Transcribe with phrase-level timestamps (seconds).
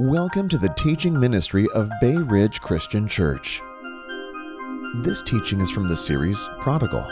[0.00, 3.60] Welcome to the teaching ministry of Bay Ridge Christian Church.
[4.98, 7.04] This teaching is from the series Prodigal.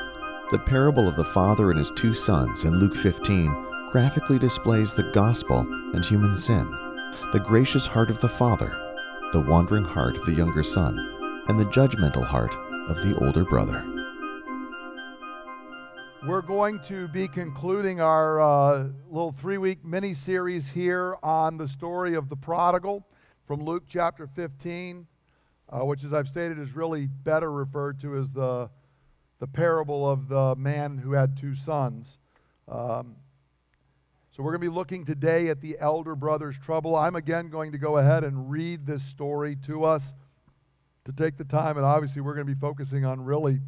[0.53, 5.11] The parable of the father and his two sons in Luke 15 graphically displays the
[5.13, 6.71] gospel and human sin,
[7.33, 8.71] the gracious heart of the father,
[9.33, 10.97] the wandering heart of the younger son,
[11.49, 12.55] and the judgmental heart
[12.89, 13.85] of the older brother.
[16.57, 22.15] Going to be concluding our uh, little three week mini series here on the story
[22.15, 23.07] of the prodigal
[23.47, 25.07] from Luke chapter 15,
[25.69, 28.71] uh, which, as I've stated, is really better referred to as the,
[29.39, 32.17] the parable of the man who had two sons.
[32.67, 33.17] Um,
[34.31, 36.97] so, we're going to be looking today at the elder brother's trouble.
[36.97, 40.15] I'm again going to go ahead and read this story to us
[41.05, 43.61] to take the time, and obviously, we're going to be focusing on really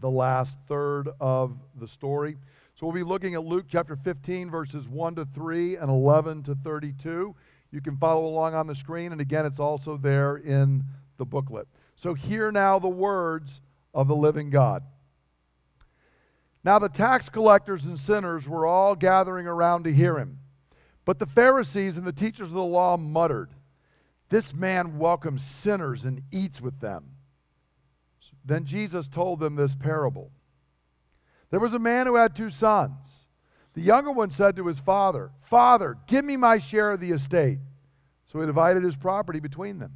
[0.00, 2.36] the last third of the story.
[2.74, 6.54] So we'll be looking at Luke chapter 15, verses 1 to 3 and 11 to
[6.54, 7.34] 32.
[7.70, 10.84] You can follow along on the screen, and again, it's also there in
[11.16, 11.68] the booklet.
[11.96, 13.60] So hear now the words
[13.92, 14.84] of the living God.
[16.64, 20.38] Now the tax collectors and sinners were all gathering around to hear him.
[21.04, 23.50] But the Pharisees and the teachers of the law muttered,
[24.28, 27.12] This man welcomes sinners and eats with them.
[28.48, 30.30] Then Jesus told them this parable.
[31.50, 33.26] There was a man who had two sons.
[33.74, 37.58] The younger one said to his father, Father, give me my share of the estate.
[38.26, 39.92] So he divided his property between them.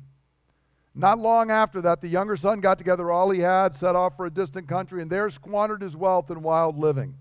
[0.95, 4.27] Not long after that, the younger son got together all he had, set off for
[4.27, 7.15] a distant country, and there squandered his wealth in wild living.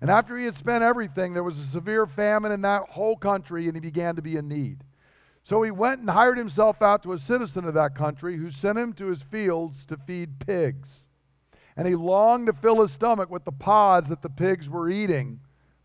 [0.00, 3.66] And after he had spent everything, there was a severe famine in that whole country,
[3.68, 4.82] and he began to be in need.
[5.44, 8.78] So he went and hired himself out to a citizen of that country who sent
[8.78, 11.04] him to his fields to feed pigs.
[11.76, 15.40] And he longed to fill his stomach with the pods that the pigs were eating,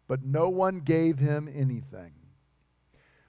[0.07, 2.11] but no one gave him anything.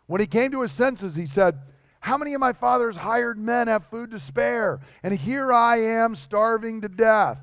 [0.06, 1.58] When he came to his senses, he said,
[2.00, 4.80] How many of my father's hired men have food to spare?
[5.02, 7.38] And here I am starving to death.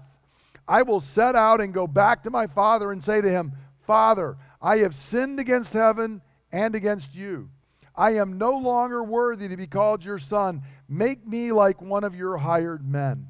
[0.67, 3.53] I will set out and go back to my father and say to him,
[3.85, 6.21] Father, I have sinned against heaven
[6.51, 7.49] and against you.
[7.97, 10.63] I am no longer worthy to be called your son.
[10.89, 13.27] Make me like one of your hired men.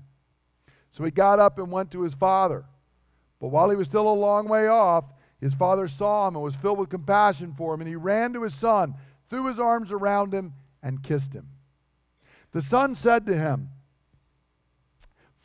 [0.92, 2.66] So he got up and went to his father.
[3.40, 5.06] But while he was still a long way off,
[5.40, 8.44] his father saw him and was filled with compassion for him, and he ran to
[8.44, 8.96] his son,
[9.30, 11.50] threw his arms around him, and kissed him.
[12.52, 13.70] The son said to him,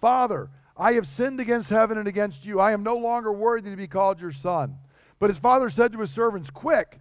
[0.00, 2.60] Father, I have sinned against heaven and against you.
[2.60, 4.78] I am no longer worthy to be called your son.
[5.18, 7.00] But his father said to his servants, Quick,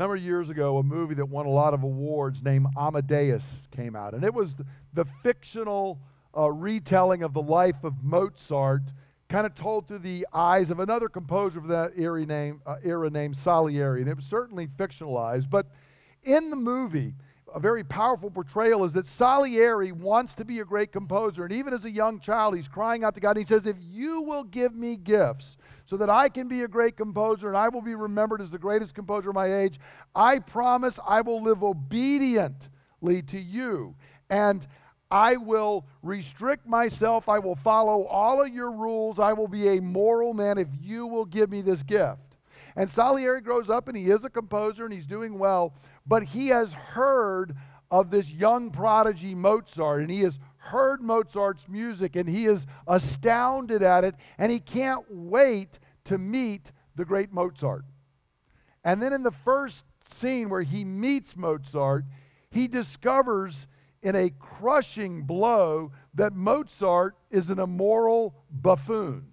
[0.00, 3.94] number of years ago, a movie that won a lot of awards named Amadeus came
[3.94, 4.14] out.
[4.14, 4.64] And it was the,
[4.94, 6.00] the fictional
[6.34, 8.84] uh, retelling of the life of Mozart,
[9.28, 13.10] kind of told through the eyes of another composer of that era, name, uh, era
[13.10, 14.00] named Salieri.
[14.00, 15.50] And it was certainly fictionalized.
[15.50, 15.66] But
[16.22, 17.12] in the movie,
[17.54, 21.44] a very powerful portrayal is that Salieri wants to be a great composer.
[21.44, 23.36] And even as a young child, he's crying out to God.
[23.36, 25.56] And he says, If you will give me gifts
[25.86, 28.58] so that I can be a great composer and I will be remembered as the
[28.58, 29.78] greatest composer of my age,
[30.14, 33.96] I promise I will live obediently to you.
[34.28, 34.66] And
[35.10, 37.28] I will restrict myself.
[37.28, 39.18] I will follow all of your rules.
[39.18, 42.36] I will be a moral man if you will give me this gift.
[42.76, 45.74] And Salieri grows up and he is a composer and he's doing well,
[46.06, 47.54] but he has heard
[47.90, 53.82] of this young prodigy Mozart and he has heard Mozart's music and he is astounded
[53.82, 57.84] at it and he can't wait to meet the great Mozart.
[58.84, 62.04] And then in the first scene where he meets Mozart,
[62.50, 63.66] he discovers
[64.02, 69.26] in a crushing blow that Mozart is an immoral buffoon.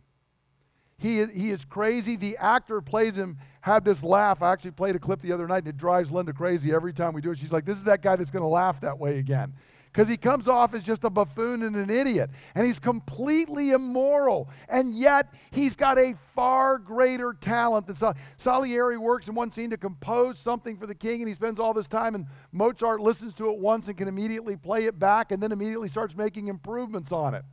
[0.98, 2.16] He, he is crazy.
[2.16, 3.38] The actor plays him,
[3.68, 4.42] had this laugh.
[4.42, 7.14] I actually played a clip the other night, and it drives Linda crazy every time
[7.14, 7.38] we do it.
[7.38, 9.54] She's like, This is that guy that's going to laugh that way again
[9.98, 12.30] because he comes off as just a buffoon and an idiot.
[12.54, 14.48] And he's completely immoral.
[14.69, 19.72] And yet, he's got a far greater talent than Sal- Salieri works in one scene
[19.72, 23.34] to compose something for the king, and he spends all this time, and Mozart listens
[23.36, 27.12] to it once and can immediately play it back and then immediately starts making improvements
[27.12, 27.44] on it.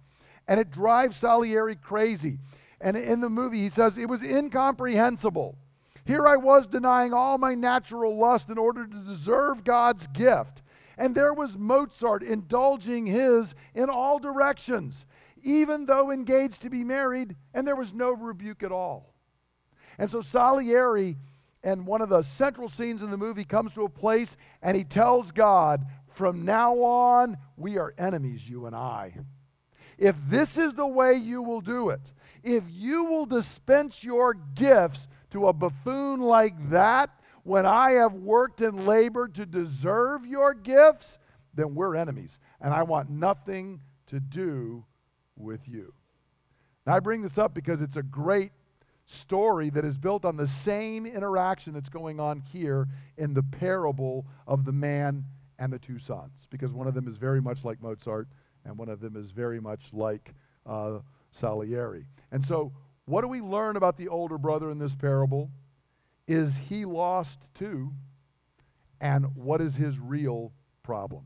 [0.47, 2.39] And it drives Salieri crazy.
[2.79, 5.57] And in the movie, he says, It was incomprehensible.
[6.05, 10.62] Here I was denying all my natural lust in order to deserve God's gift.
[10.99, 15.06] And there was Mozart indulging his in all directions,
[15.43, 19.15] even though engaged to be married, and there was no rebuke at all.
[19.99, 21.17] And so Salieri,
[21.62, 24.85] and one of the central scenes in the movie, comes to a place and he
[24.85, 29.15] tells God, From now on, we are enemies, you and I.
[29.97, 32.12] If this is the way you will do it,
[32.43, 37.11] if you will dispense your gifts to a buffoon like that,
[37.43, 41.19] when I have worked and labored to deserve your gifts,
[41.53, 42.39] then we're enemies.
[42.61, 44.85] And I want nothing to do
[45.37, 45.93] with you.
[46.87, 48.53] Now, I bring this up because it's a great
[49.07, 52.87] story that is built on the same interaction that's going on here
[53.19, 55.25] in the parable of the man
[55.59, 58.29] and the two sons, because one of them is very much like Mozart
[58.65, 60.33] and one of them is very much like
[60.65, 60.99] uh,
[61.33, 62.07] Salieri.
[62.31, 62.73] And so,
[63.06, 65.51] what do we learn about the older brother in this parable?
[66.27, 67.93] Is he lost too?
[69.01, 70.53] And what is his real
[70.83, 71.25] problem?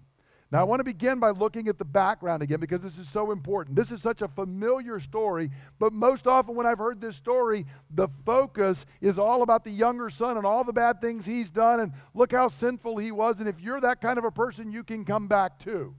[0.51, 3.33] Now, I want to begin by looking at the background again because this is so
[3.33, 3.77] important.
[3.77, 8.09] This is such a familiar story, but most often when I've heard this story, the
[8.25, 11.93] focus is all about the younger son and all the bad things he's done and
[12.15, 13.41] look how sinful he was.
[13.41, 15.95] And if you're that kind of a person, you can come back too.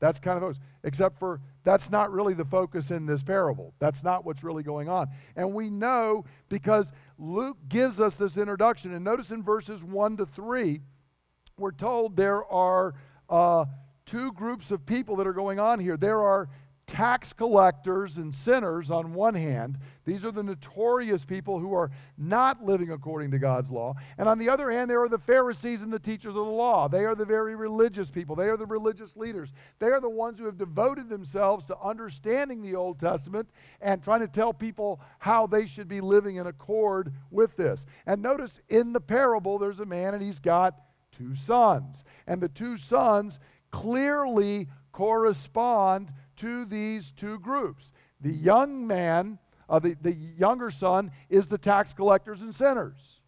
[0.00, 3.74] That's kind of except for that's not really the focus in this parable.
[3.78, 5.08] That's not what's really going on.
[5.34, 8.94] And we know because Luke gives us this introduction.
[8.94, 10.80] And notice in verses 1 to 3,
[11.58, 12.94] we're told there are
[13.30, 13.64] uh,
[14.04, 15.96] two groups of people that are going on here.
[15.96, 16.50] There are
[16.86, 19.78] tax collectors and sinners on one hand.
[20.04, 23.94] These are the notorious people who are not living according to God's law.
[24.18, 26.88] And on the other hand, there are the Pharisees and the teachers of the law.
[26.88, 29.52] They are the very religious people, they are the religious leaders.
[29.78, 33.48] They are the ones who have devoted themselves to understanding the Old Testament
[33.80, 37.86] and trying to tell people how they should be living in accord with this.
[38.06, 40.74] And notice in the parable, there's a man and he's got
[41.12, 42.04] two sons.
[42.26, 43.38] And the two sons
[43.70, 47.92] clearly correspond to these two groups.
[48.20, 49.38] The young man,
[49.68, 53.20] uh, the, the younger son, is the tax collectors and sinners.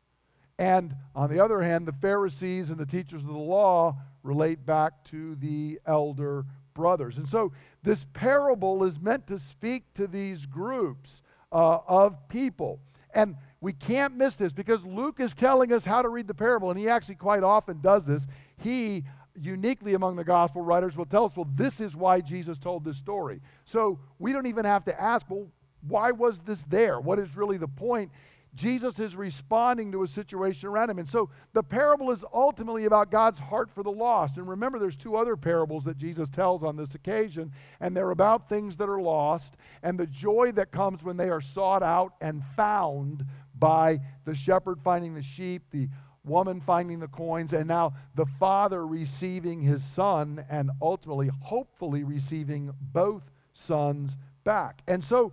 [0.59, 5.05] And on the other hand, the Pharisees and the teachers of the law relate back
[5.05, 7.19] to the elder brothers.
[7.19, 11.23] And so this parable is meant to speak to these groups
[11.53, 12.81] uh, of people.
[13.15, 16.71] And we can't miss this because Luke is telling us how to read the parable,
[16.71, 18.27] and he actually quite often does this.
[18.59, 19.05] He
[19.41, 22.97] uniquely among the gospel writers will tell us, well, this is why Jesus told this
[22.97, 23.41] story.
[23.65, 25.49] So we don't even have to ask, well,
[25.87, 27.01] why was this there?
[27.01, 28.11] What is really the point?
[28.55, 30.99] Jesus is responding to a situation around him.
[30.99, 34.39] And so the parable is ultimately about God's heart for the lost.
[34.39, 38.49] And remember, there's two other parables that Jesus tells on this occasion, and they're about
[38.49, 42.43] things that are lost and the joy that comes when they are sought out and
[42.57, 43.27] found
[43.59, 45.89] by the shepherd finding the sheep, the
[46.27, 52.73] woman finding the coins, and now the father receiving his son and ultimately, hopefully, receiving
[52.93, 54.83] both sons back.
[54.87, 55.33] And so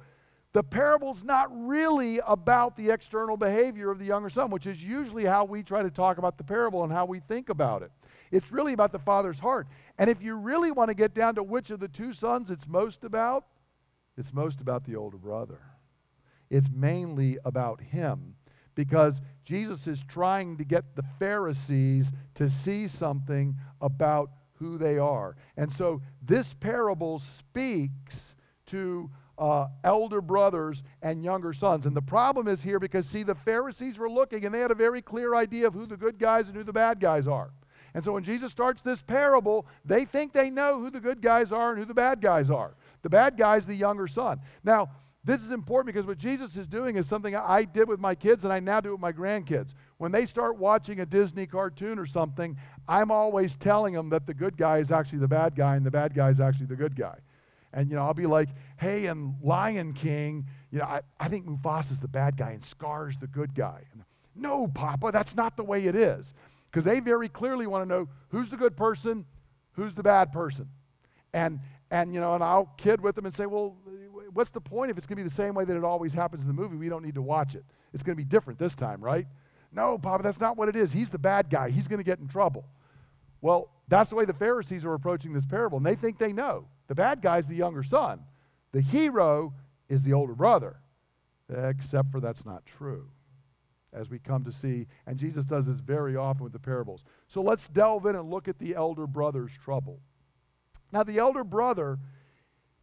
[0.53, 5.25] the parable's not really about the external behavior of the younger son, which is usually
[5.25, 7.91] how we try to talk about the parable and how we think about it.
[8.31, 9.67] It's really about the father's heart.
[9.97, 12.67] And if you really want to get down to which of the two sons it's
[12.67, 13.45] most about,
[14.15, 15.59] it's most about the older brother.
[16.49, 18.35] It's mainly about him
[18.75, 25.35] because Jesus is trying to get the Pharisees to see something about who they are.
[25.57, 28.35] And so this parable speaks
[28.67, 31.85] to uh, elder brothers and younger sons.
[31.85, 34.75] And the problem is here because, see, the Pharisees were looking and they had a
[34.75, 37.51] very clear idea of who the good guys and who the bad guys are.
[37.93, 41.51] And so when Jesus starts this parable, they think they know who the good guys
[41.51, 42.75] are and who the bad guys are.
[43.03, 44.39] The bad guy's the younger son.
[44.63, 44.89] Now,
[45.25, 48.43] this is important because what Jesus is doing is something I did with my kids
[48.43, 49.73] and I now do with my grandkids.
[49.97, 52.57] When they start watching a Disney cartoon or something,
[52.89, 55.91] I'm always telling them that the good guy is actually the bad guy and the
[55.91, 57.17] bad guy is actually the good guy.
[57.71, 61.45] And, you know, I'll be like, hey, in Lion King, you know, I, I think
[61.47, 63.81] Mufasa's the bad guy and Scar's the good guy.
[63.93, 64.03] And,
[64.35, 66.33] no, Papa, that's not the way it is.
[66.69, 69.25] Because they very clearly want to know who's the good person,
[69.71, 70.67] who's the bad person.
[71.33, 73.77] And, and, you know, and I'll kid with them and say, well,
[74.33, 76.41] what's the point if it's going to be the same way that it always happens
[76.41, 76.75] in the movie?
[76.75, 77.63] We don't need to watch it.
[77.93, 79.27] It's going to be different this time, right?
[79.71, 80.91] No, Papa, that's not what it is.
[80.91, 81.69] He's the bad guy.
[81.69, 82.65] He's going to get in trouble.
[83.41, 86.67] Well, that's the way the Pharisees are approaching this parable, and they think they know.
[86.87, 88.21] The bad guy's the younger son,
[88.71, 89.53] the hero
[89.89, 90.77] is the older brother,
[91.49, 93.09] except for that's not true
[93.93, 94.87] as we come to see.
[95.05, 97.03] And Jesus does this very often with the parables.
[97.27, 99.99] So let's delve in and look at the elder brother's trouble.
[100.91, 101.99] Now, the elder brother,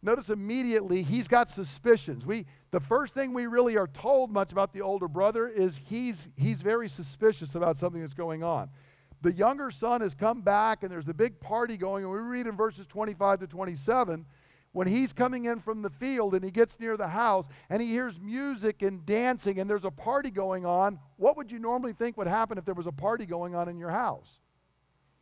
[0.03, 2.25] notice immediately he's got suspicions.
[2.25, 6.29] We, the first thing we really are told much about the older brother is he's,
[6.37, 8.71] he's very suspicious about something that's going on.
[9.23, 12.47] The younger son has come back, and there's a big party going, and we read
[12.47, 14.25] in verses 25 to 27
[14.73, 17.89] when he's coming in from the field and he gets near the house and he
[17.89, 22.17] hears music and dancing and there's a party going on, what would you normally think
[22.17, 24.39] would happen if there was a party going on in your house?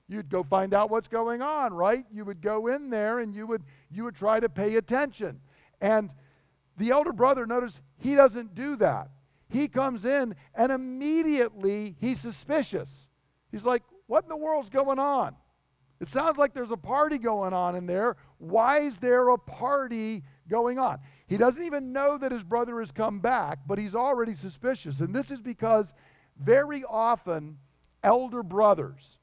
[0.08, 2.04] You'd go find out what's going on, right?
[2.10, 5.40] You would go in there and you would you would try to pay attention.
[5.80, 6.10] And
[6.78, 9.10] the elder brother notice he doesn't do that.
[9.50, 12.88] He comes in and immediately he's suspicious.
[13.52, 15.36] He's like, "What in the world's going on?"
[16.00, 18.16] It sounds like there's a party going on in there.
[18.38, 21.00] Why is there a party going on?
[21.26, 25.00] He doesn't even know that his brother has come back, but he's already suspicious.
[25.00, 25.92] And this is because
[26.38, 27.58] very often
[28.02, 29.18] elder brothers,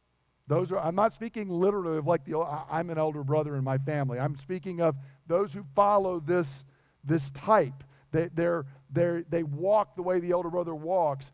[0.47, 3.63] those are, I'm not speaking literally of like the, oh, I'm an elder brother in
[3.63, 4.19] my family.
[4.19, 4.95] I'm speaking of
[5.27, 6.65] those who follow this,
[7.03, 7.83] this type.
[8.11, 11.31] They, they're, they're, they walk the way the elder brother walks.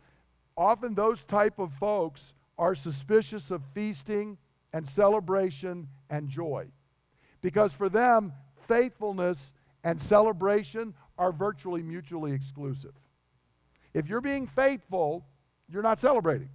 [0.55, 4.37] Often those type of folks are suspicious of feasting
[4.71, 6.67] and celebration and joy.
[7.41, 8.33] Because for them,
[8.67, 9.53] faithfulness
[9.83, 12.93] and celebration are virtually mutually exclusive.
[13.93, 15.25] If you're being faithful,
[15.67, 16.49] you're not celebrating.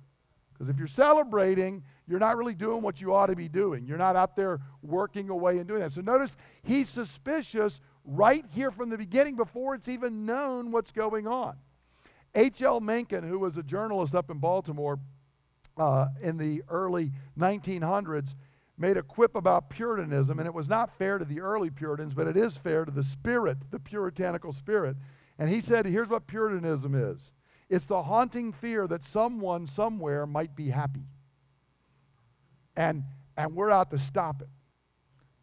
[0.53, 3.87] Because if you're celebrating, you're not really doing what you ought to be doing.
[3.87, 5.93] You're not out there working away and doing that.
[5.93, 11.27] So notice he's suspicious right here from the beginning before it's even known what's going
[11.27, 11.57] on.
[12.35, 12.81] H.L.
[12.81, 14.99] Mencken, who was a journalist up in Baltimore,
[15.77, 18.35] uh, in the early 1900s
[18.79, 22.27] made a quip about Puritanism, and it was not fair to the early Puritans, but
[22.27, 24.97] it is fair to the spirit, the puritanical spirit.
[25.39, 27.33] And he said, Here's what Puritanism is
[27.69, 31.07] it's the haunting fear that someone somewhere might be happy.
[32.77, 33.05] And,
[33.37, 34.49] and we're out to stop it.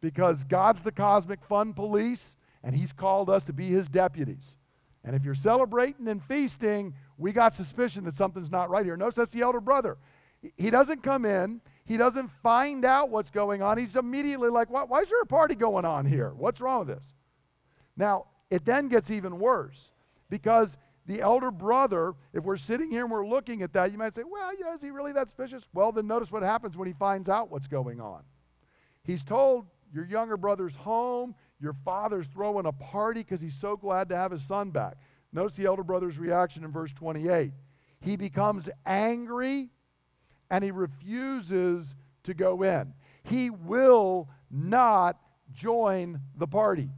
[0.02, 4.58] Because God's the cosmic fun police, and He's called us to be His deputies.
[5.04, 8.96] And if you're celebrating and feasting, we got suspicion that something's not right here.
[8.96, 9.98] Notice that's the elder brother.
[10.58, 13.78] He doesn't come in, he doesn't find out what's going on.
[13.78, 16.34] He's immediately like, why, why is there a party going on here?
[16.36, 17.14] What's wrong with this?
[17.96, 19.92] Now, it then gets even worse
[20.30, 24.16] because the elder brother, if we're sitting here and we're looking at that, you might
[24.16, 25.64] say, well, you know, is he really that suspicious?
[25.74, 28.24] Well, then notice what happens when he finds out what's going on.
[29.04, 34.10] He's told your younger brother's home, your father's throwing a party because he's so glad
[34.10, 34.96] to have his son back.
[35.34, 37.52] Notice the elder brother's reaction in verse 28.
[38.00, 39.70] He becomes angry
[40.50, 42.94] and he refuses to go in.
[43.24, 45.18] He will not
[45.54, 46.90] join the party.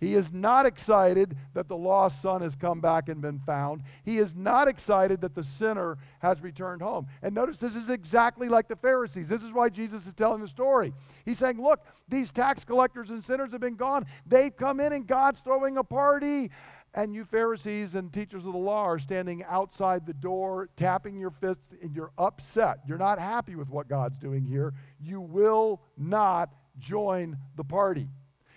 [0.00, 3.82] He is not excited that the lost son has come back and been found.
[4.04, 7.08] He is not excited that the sinner has returned home.
[7.20, 9.28] And notice this is exactly like the Pharisees.
[9.28, 10.94] This is why Jesus is telling the story.
[11.24, 14.06] He's saying, Look, these tax collectors and sinners have been gone.
[14.24, 16.50] They've come in and God's throwing a party.
[16.94, 21.30] And you Pharisees and teachers of the law are standing outside the door, tapping your
[21.30, 22.78] fists, and you're upset.
[22.86, 24.72] You're not happy with what God's doing here.
[25.00, 28.08] You will not join the party.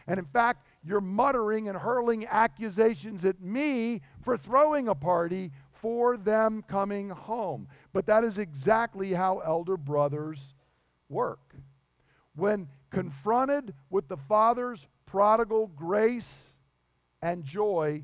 [0.07, 6.17] And in fact, you're muttering and hurling accusations at me for throwing a party for
[6.17, 7.67] them coming home.
[7.93, 10.55] But that is exactly how elder brothers
[11.09, 11.55] work.
[12.35, 16.53] When confronted with the Father's prodigal grace
[17.21, 18.03] and joy,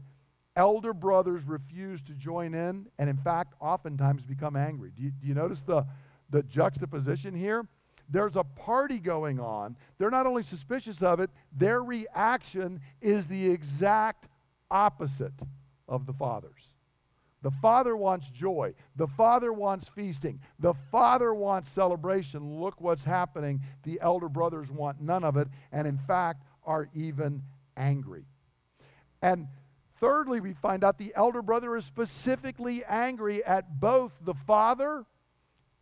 [0.55, 4.91] elder brothers refuse to join in and, in fact, oftentimes become angry.
[4.96, 5.86] Do you, do you notice the,
[6.29, 7.67] the juxtaposition here?
[8.10, 9.76] There's a party going on.
[9.98, 14.28] They're not only suspicious of it, their reaction is the exact
[14.72, 15.34] opposite
[15.88, 16.74] of the Father's.
[17.44, 18.74] The Father wants joy.
[18.96, 20.40] The Father wants feasting.
[20.60, 22.60] The Father wants celebration.
[22.60, 23.62] Look what's happening.
[23.84, 27.44] The elder brothers want none of it, and in fact, are even
[27.76, 28.26] angry.
[29.22, 29.48] And
[30.00, 35.06] Thirdly, we find out the elder brother is specifically angry at both the father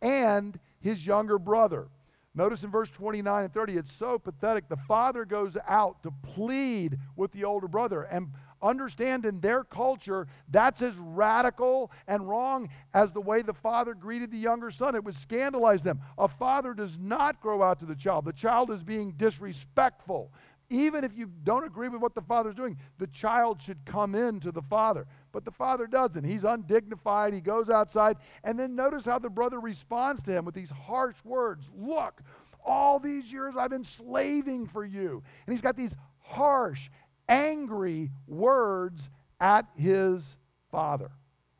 [0.00, 1.88] and his younger brother.
[2.36, 4.68] Notice in verse 29 and 30, it's so pathetic.
[4.68, 8.02] The father goes out to plead with the older brother.
[8.02, 8.28] And
[8.62, 14.30] understand in their culture, that's as radical and wrong as the way the father greeted
[14.30, 14.94] the younger son.
[14.94, 16.00] It would scandalize them.
[16.18, 20.30] A father does not grow out to the child, the child is being disrespectful.
[20.68, 24.40] Even if you don't agree with what the father's doing, the child should come in
[24.40, 25.06] to the father.
[25.30, 26.24] But the father doesn't.
[26.24, 27.32] He's undignified.
[27.32, 28.16] He goes outside.
[28.42, 32.20] And then notice how the brother responds to him with these harsh words Look,
[32.64, 35.22] all these years I've been slaving for you.
[35.46, 36.90] And he's got these harsh,
[37.28, 39.08] angry words
[39.40, 40.36] at his
[40.70, 41.10] father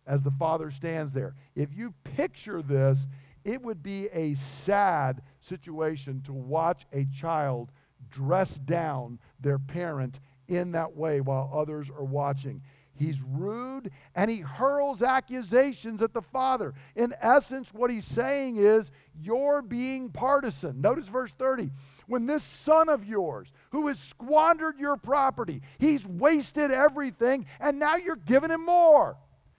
[0.06, 1.34] as the father stands there.
[1.54, 3.06] If you picture this,
[3.44, 4.34] it would be a
[4.64, 7.70] sad situation to watch a child
[8.10, 12.62] dress down their parent in that way while others are watching.
[12.94, 16.74] He's rude and he hurls accusations at the father.
[16.94, 20.80] In essence, what he's saying is, You're being partisan.
[20.80, 21.70] Notice verse 30.
[22.06, 27.96] When this son of yours, who has squandered your property, he's wasted everything, and now
[27.96, 29.16] you're giving him more.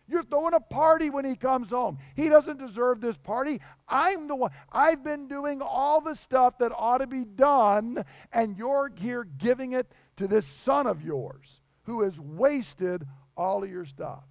[0.08, 1.98] You're throwing a party when he comes home.
[2.16, 3.60] He doesn't deserve this party.
[3.88, 4.52] I'm the one.
[4.72, 9.74] I've been doing all the stuff that ought to be done, and you're here giving
[9.74, 14.24] it to this son of yours who has wasted all of your stuff.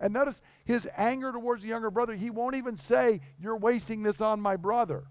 [0.00, 2.14] And notice his anger towards the younger brother.
[2.14, 5.04] He won't even say, You're wasting this on my brother.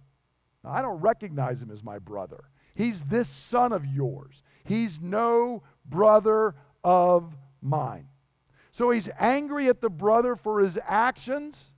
[0.63, 2.46] Now, I don't recognize him as my brother.
[2.75, 4.44] He's this son of yours.
[4.63, 8.08] He's no brother of mine.
[8.74, 11.72] So he's angry at the brother for his actions.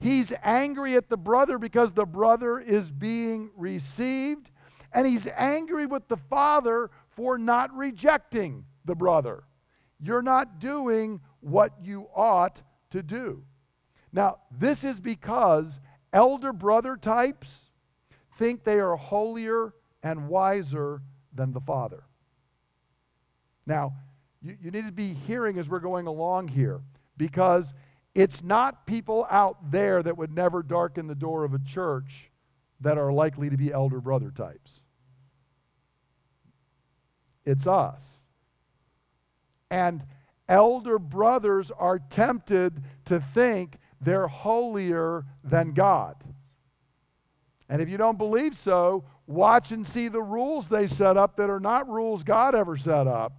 [0.00, 4.50] He's angry at the brother because the brother is being received.
[4.92, 9.44] And he's angry with the father for not rejecting the brother.
[10.00, 12.62] You're not doing what you ought
[12.92, 13.44] to do.
[14.10, 15.80] Now, this is because
[16.14, 17.50] elder brother types
[18.38, 21.02] think they are holier and wiser
[21.34, 22.04] than the father.
[23.66, 23.92] Now,
[24.42, 26.80] you, you need to be hearing as we're going along here
[27.16, 27.72] because
[28.14, 32.30] it's not people out there that would never darken the door of a church
[32.80, 34.80] that are likely to be elder brother types.
[37.44, 38.04] It's us.
[39.70, 40.02] And
[40.48, 46.16] elder brothers are tempted to think they're holier than God.
[47.68, 51.50] And if you don't believe so, watch and see the rules they set up that
[51.50, 53.32] are not rules God ever set up.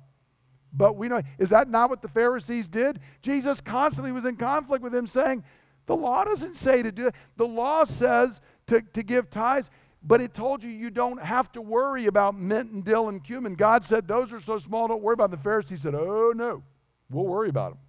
[0.71, 2.99] But we know, is that not what the Pharisees did?
[3.21, 5.43] Jesus constantly was in conflict with them, saying,
[5.87, 7.15] The law doesn't say to do it.
[7.37, 9.69] The law says to, to give tithes,
[10.03, 13.55] but it told you you don't have to worry about mint and dill and cumin.
[13.55, 15.39] God said, Those are so small, don't worry about them.
[15.39, 16.63] The Pharisees said, Oh, no,
[17.09, 17.79] we'll worry about them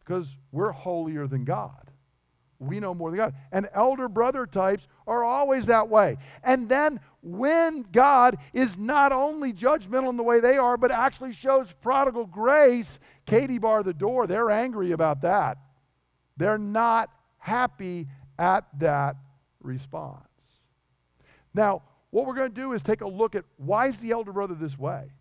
[0.00, 1.92] because we're holier than God
[2.62, 3.34] we know more than God.
[3.50, 6.16] And elder brother types are always that way.
[6.42, 11.32] And then when God is not only judgmental in the way they are, but actually
[11.32, 15.58] shows prodigal grace, Katie bar the door, they're angry about that.
[16.36, 18.08] They're not happy
[18.38, 19.16] at that
[19.60, 20.18] response.
[21.54, 24.32] Now, what we're going to do is take a look at why is the elder
[24.32, 25.12] brother this way?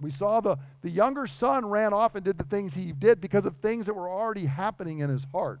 [0.00, 3.46] We saw the, the younger son ran off and did the things he did because
[3.46, 5.60] of things that were already happening in his heart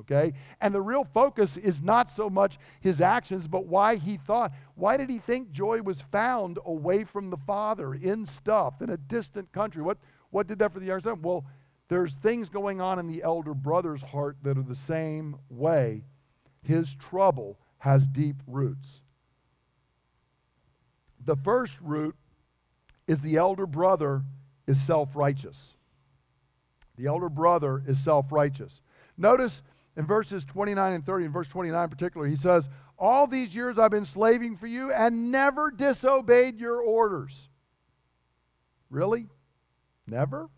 [0.00, 0.32] okay?
[0.60, 4.52] And the real focus is not so much his actions, but why he thought.
[4.74, 8.96] Why did he think joy was found away from the Father, in stuff, in a
[8.96, 9.82] distant country?
[9.82, 9.98] What,
[10.30, 11.22] what did that for the younger son?
[11.22, 11.44] Well,
[11.88, 16.04] there's things going on in the elder brother's heart that are the same way.
[16.62, 19.02] His trouble has deep roots.
[21.24, 22.16] The first root
[23.06, 24.22] is the elder brother
[24.66, 25.74] is self righteous.
[26.96, 28.80] The elder brother is self righteous.
[29.16, 29.62] Notice
[29.96, 33.78] in verses 29 and 30, in verse 29 in particular, he says, All these years
[33.78, 37.48] I've been slaving for you and never disobeyed your orders.
[38.90, 39.28] Really?
[40.06, 40.48] Never?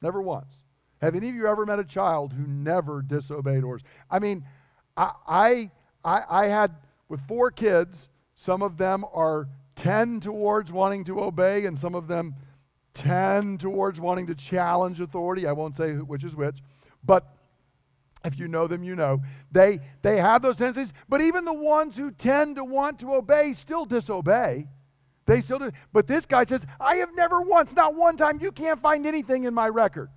[0.00, 0.54] Never once.
[1.00, 3.82] Have any of you ever met a child who never disobeyed orders?
[4.10, 4.44] I mean,
[4.96, 5.70] I,
[6.04, 6.74] I, I, had,
[7.08, 12.08] with four kids, some of them are 10 towards wanting to obey, and some of
[12.08, 12.34] them
[12.94, 15.46] 10 towards wanting to challenge authority.
[15.46, 16.58] I won't say which is which.
[17.04, 17.33] But
[18.24, 19.22] if you know them, you know.
[19.52, 23.52] They, they have those tendencies, but even the ones who tend to want to obey
[23.52, 24.68] still disobey.
[25.26, 25.72] They still do.
[25.92, 29.44] But this guy says, I have never once, not one time, you can't find anything
[29.44, 30.10] in my record.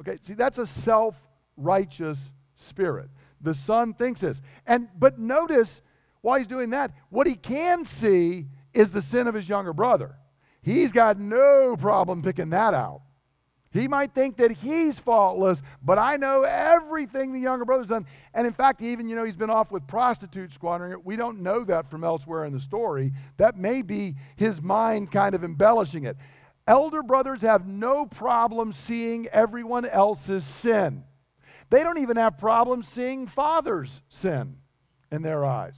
[0.00, 1.16] Okay, see, that's a self
[1.56, 2.18] righteous
[2.56, 3.08] spirit.
[3.40, 4.40] The son thinks this.
[4.66, 5.82] And but notice
[6.20, 10.16] while he's doing that, what he can see is the sin of his younger brother.
[10.62, 13.02] He's got no problem picking that out.
[13.70, 18.06] He might think that he's faultless, but I know everything the younger brother's done.
[18.32, 21.04] And in fact, even, you know, he's been off with prostitutes squandering it.
[21.04, 23.12] We don't know that from elsewhere in the story.
[23.36, 26.16] That may be his mind kind of embellishing it.
[26.66, 31.04] Elder brothers have no problem seeing everyone else's sin.
[31.70, 34.56] They don't even have problems seeing fathers' sin
[35.12, 35.76] in their eyes.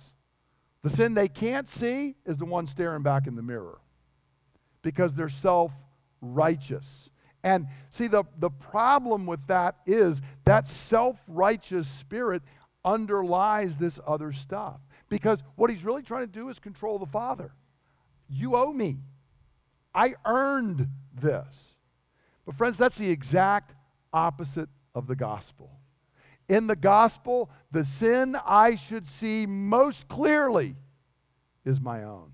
[0.83, 3.81] The sin they can't see is the one staring back in the mirror
[4.83, 5.73] because they're self
[6.21, 7.11] righteous.
[7.43, 12.43] And see, the, the problem with that is that self righteous spirit
[12.85, 14.81] underlies this other stuff.
[15.09, 17.53] Because what he's really trying to do is control the Father.
[18.29, 18.99] You owe me.
[19.95, 21.75] I earned this.
[22.47, 23.75] But, friends, that's the exact
[24.13, 25.71] opposite of the gospel.
[26.49, 30.77] In the gospel, the sin I should see most clearly
[31.65, 32.33] is my own.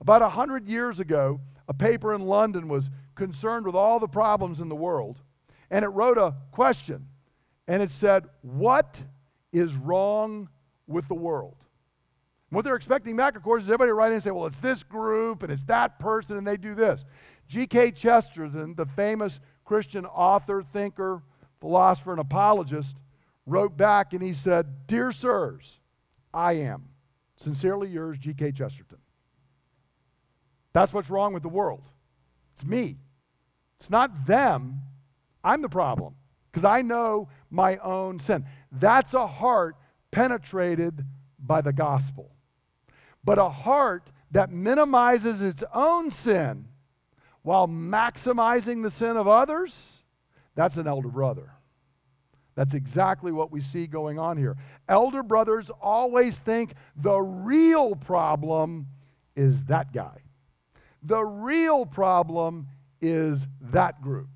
[0.00, 4.60] About a hundred years ago, a paper in London was concerned with all the problems
[4.60, 5.18] in the world,
[5.70, 7.08] and it wrote a question,
[7.66, 9.02] and it said, What
[9.52, 10.48] is wrong
[10.86, 11.56] with the world?
[12.50, 14.56] what they're expecting back, of course, is everybody to write in and say, Well, it's
[14.58, 17.04] this group, and it's that person, and they do this.
[17.48, 17.90] G.K.
[17.90, 21.22] Chesterton, the famous Christian author, thinker,
[21.60, 22.96] philosopher, and apologist,
[23.46, 25.80] wrote back and he said, Dear sirs,
[26.32, 26.88] I am.
[27.36, 28.52] Sincerely yours, G.K.
[28.52, 28.98] Chesterton.
[30.72, 31.82] That's what's wrong with the world.
[32.54, 32.98] It's me.
[33.80, 34.82] It's not them.
[35.44, 36.14] I'm the problem
[36.50, 38.44] because I know my own sin.
[38.72, 39.76] That's a heart
[40.10, 41.04] penetrated
[41.38, 42.32] by the gospel.
[43.24, 46.68] But a heart that minimizes its own sin
[47.42, 49.74] while maximizing the sin of others,
[50.54, 51.52] that's an elder brother.
[52.54, 54.56] That's exactly what we see going on here.
[54.88, 58.88] Elder brothers always think the real problem
[59.36, 60.22] is that guy.
[61.02, 62.66] The real problem
[63.00, 64.28] is that group.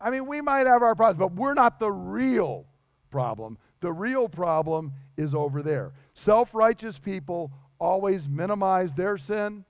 [0.00, 2.66] I mean, we might have our problems, but we're not the real
[3.10, 3.58] problem.
[3.80, 5.92] The real problem is over there.
[6.14, 9.64] Self righteous people always minimize their sin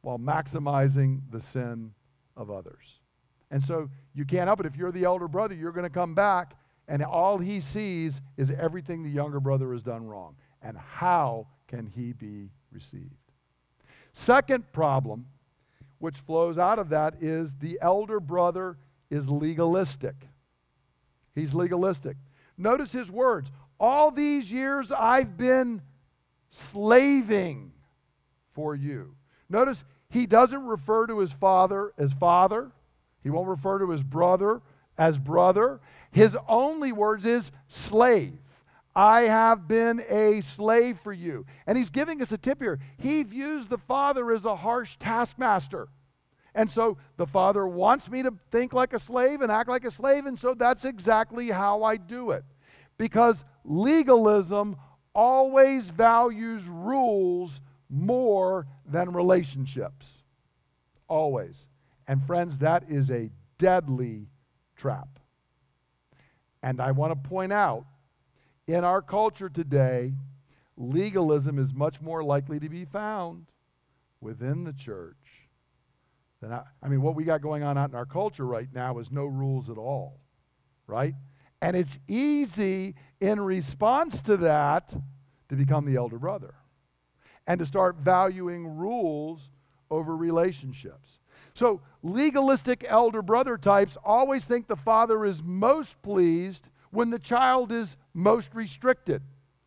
[0.00, 1.92] while maximizing the sin
[2.36, 3.00] of others.
[3.50, 4.66] And so you can't help it.
[4.66, 6.54] If you're the elder brother, you're going to come back,
[6.88, 10.36] and all he sees is everything the younger brother has done wrong.
[10.62, 13.14] And how can he be received?
[14.12, 15.26] Second problem
[15.98, 18.76] which flows out of that is the elder brother
[19.10, 20.14] is legalistic.
[21.34, 22.16] He's legalistic.
[22.58, 23.50] Notice his words.
[23.78, 25.82] All these years I've been
[26.50, 27.72] slaving
[28.52, 29.14] for you.
[29.48, 32.70] Notice he doesn't refer to his father as father.
[33.22, 34.62] He won't refer to his brother
[34.96, 35.80] as brother.
[36.10, 38.38] His only words is slave.
[38.96, 41.44] I have been a slave for you.
[41.66, 42.78] And he's giving us a tip here.
[42.96, 45.88] He views the Father as a harsh taskmaster.
[46.54, 49.90] And so the Father wants me to think like a slave and act like a
[49.90, 52.44] slave, and so that's exactly how I do it.
[52.96, 54.76] Because legalism
[55.14, 60.22] always values rules more than relationships.
[61.06, 61.66] Always.
[62.08, 64.28] And friends, that is a deadly
[64.74, 65.18] trap.
[66.62, 67.84] And I want to point out
[68.66, 70.14] in our culture today,
[70.76, 73.46] legalism is much more likely to be found
[74.20, 75.16] within the church
[76.40, 78.98] than I, I mean, what we got going on out in our culture right now
[78.98, 80.20] is no rules at all,
[80.86, 81.14] right?
[81.62, 84.94] And it's easy in response to that
[85.48, 86.54] to become the elder brother
[87.46, 89.50] and to start valuing rules
[89.90, 91.20] over relationships.
[91.54, 97.70] So, legalistic elder brother types always think the father is most pleased when the child
[97.70, 99.22] is most restricted.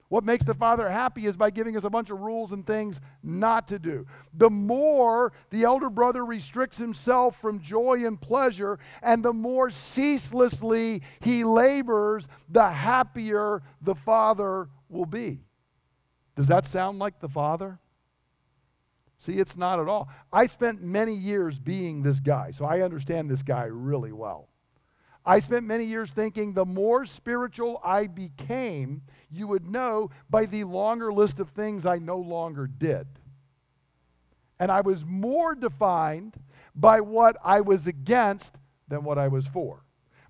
[0.07, 2.99] What makes the Father happy is by giving us a bunch of rules and things
[3.21, 4.07] not to do.
[4.33, 11.03] The more the elder brother restricts himself from joy and pleasure, and the more ceaselessly
[11.19, 15.41] he labors, the happier the Father will be.
[16.35, 17.77] Does that sound like the Father?
[19.19, 20.09] See, it's not at all.
[20.33, 24.49] I spent many years being this guy, so I understand this guy really well.
[25.29, 30.63] I spent many years thinking the more spiritual I became, you would know by the
[30.63, 33.05] longer list of things I no longer did.
[34.59, 36.35] And I was more defined
[36.73, 38.55] by what I was against
[38.87, 39.85] than what I was for,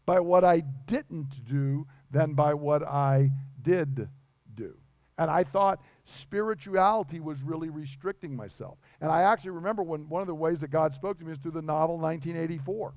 [0.05, 3.31] by what I didn't do than by what I
[3.61, 4.09] did
[4.53, 4.75] do.
[5.17, 8.77] And I thought spirituality was really restricting myself.
[8.99, 11.37] And I actually remember when one of the ways that God spoke to me is
[11.37, 12.93] through the novel 1984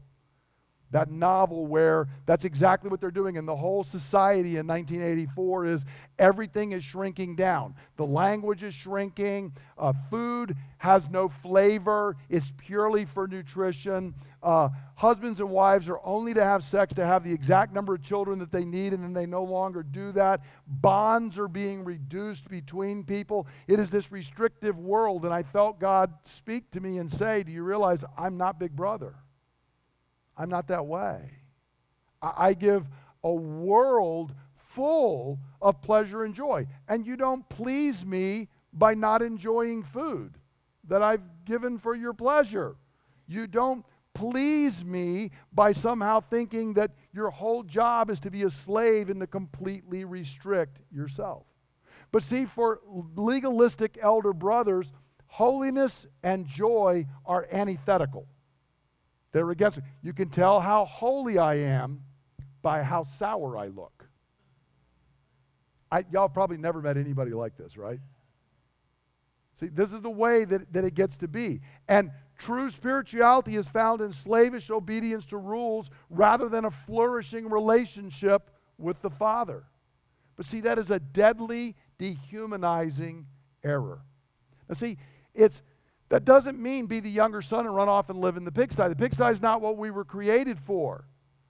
[0.92, 3.36] that novel where that's exactly what they're doing.
[3.36, 5.84] And the whole society in 1984 is
[6.18, 7.74] everything is shrinking down.
[7.96, 9.52] The language is shrinking.
[9.76, 14.14] Uh, food has no flavor, it's purely for nutrition.
[14.42, 18.02] Uh, husbands and wives are only to have sex to have the exact number of
[18.02, 20.40] children that they need, and then they no longer do that.
[20.66, 23.46] Bonds are being reduced between people.
[23.68, 27.52] It is this restrictive world, and I felt God speak to me and say, Do
[27.52, 29.14] you realize I'm not Big Brother?
[30.42, 31.30] I'm not that way.
[32.20, 32.88] I, give
[33.22, 34.34] a world
[34.74, 40.34] full of pleasure and joy, and you don't please me by not enjoying food
[40.88, 42.74] that I've given for your pleasure.
[43.28, 48.50] You don't please me by somehow thinking that your whole job is to be a
[48.50, 51.44] slave and to completely restrict yourself.
[52.10, 52.80] But see, for
[53.14, 54.92] legalistic elder brothers,
[55.28, 58.26] holiness and joy are antithetical.
[59.32, 59.84] They're against it.
[60.02, 62.02] You can tell how holy I am
[62.60, 64.06] by how sour I look.
[65.90, 68.00] I, y'all probably never met anybody like this, right?
[69.58, 71.60] See, this is the way that, that it gets to be.
[71.88, 72.10] And
[72.42, 79.00] True spirituality is found in slavish obedience to rules rather than a flourishing relationship with
[79.00, 79.62] the Father.
[80.34, 83.26] But see, that is a deadly, dehumanizing
[83.62, 84.02] error.
[84.68, 84.98] Now, see,
[85.34, 85.62] it's
[86.12, 88.86] that doesn't mean be the younger son and run off and live in the pigsty.
[88.86, 91.06] The pigsty is not what we were created for.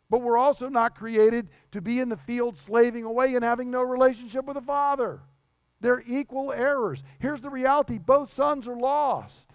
[0.09, 3.83] But we're also not created to be in the field slaving away and having no
[3.83, 5.21] relationship with the Father.
[5.81, 7.03] They're equal errors.
[7.19, 9.51] Here's the reality both sons are lost.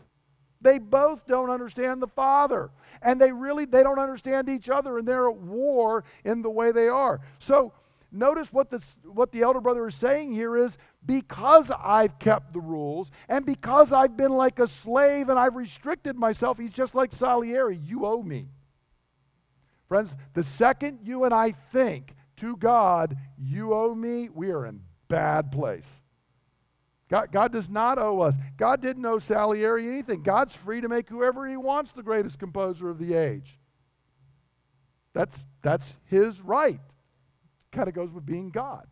[0.60, 2.70] They both don't understand the Father.
[3.02, 6.74] And they really they don't understand each other and they're at war in the way
[6.74, 7.22] they are.
[7.40, 7.72] So
[8.12, 12.60] notice what the, what the elder brother is saying here is because I've kept the
[12.60, 17.14] rules and because I've been like a slave and I've restricted myself, he's just like
[17.14, 18.50] Salieri, you owe me.
[19.88, 24.82] Friends, the second you and I think to God, you owe me, we are in
[25.08, 25.88] bad place.
[27.10, 28.36] God, God does not owe us.
[28.58, 30.24] God didn't owe Salieri anything.
[30.24, 33.58] God's free to make whoever he wants the greatest composer of the age.
[35.14, 36.82] That's, that's his right.
[37.72, 38.86] Kind of goes with being God.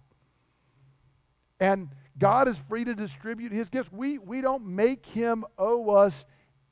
[1.59, 3.91] And God is free to distribute his gifts.
[3.91, 6.25] We, we don't make him owe us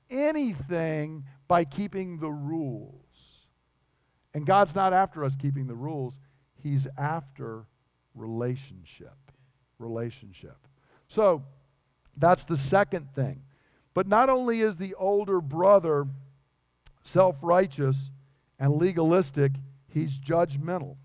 [0.10, 2.94] anything by keeping the rules.
[4.34, 6.20] And God's not after us keeping the rules,
[6.56, 7.66] he's after
[8.16, 9.18] relationship.
[9.80, 10.58] Relationship.
[11.08, 11.44] So
[12.18, 13.42] that's the second thing.
[13.94, 16.08] But not only is the older brother
[17.04, 18.10] self righteous
[18.58, 19.52] and legalistic,
[19.88, 20.96] he's judgmental,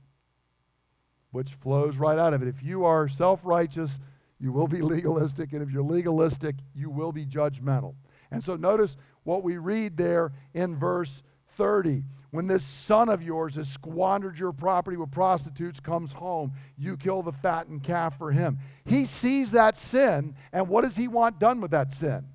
[1.32, 2.48] which flows right out of it.
[2.48, 3.98] If you are self righteous,
[4.40, 7.94] you will be legalistic, and if you're legalistic, you will be judgmental.
[8.30, 11.22] And so notice what we read there in verse
[11.56, 16.96] 30 when this son of yours has squandered your property with prostitutes comes home you
[16.96, 18.58] kill the fattened calf for him.
[18.84, 22.26] He sees that sin and what does he want done with that sin?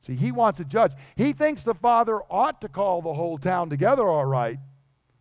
[0.00, 0.92] See he wants a judge.
[1.16, 4.58] He thinks the father ought to call the whole town together all right.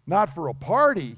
[0.05, 1.17] Not for a party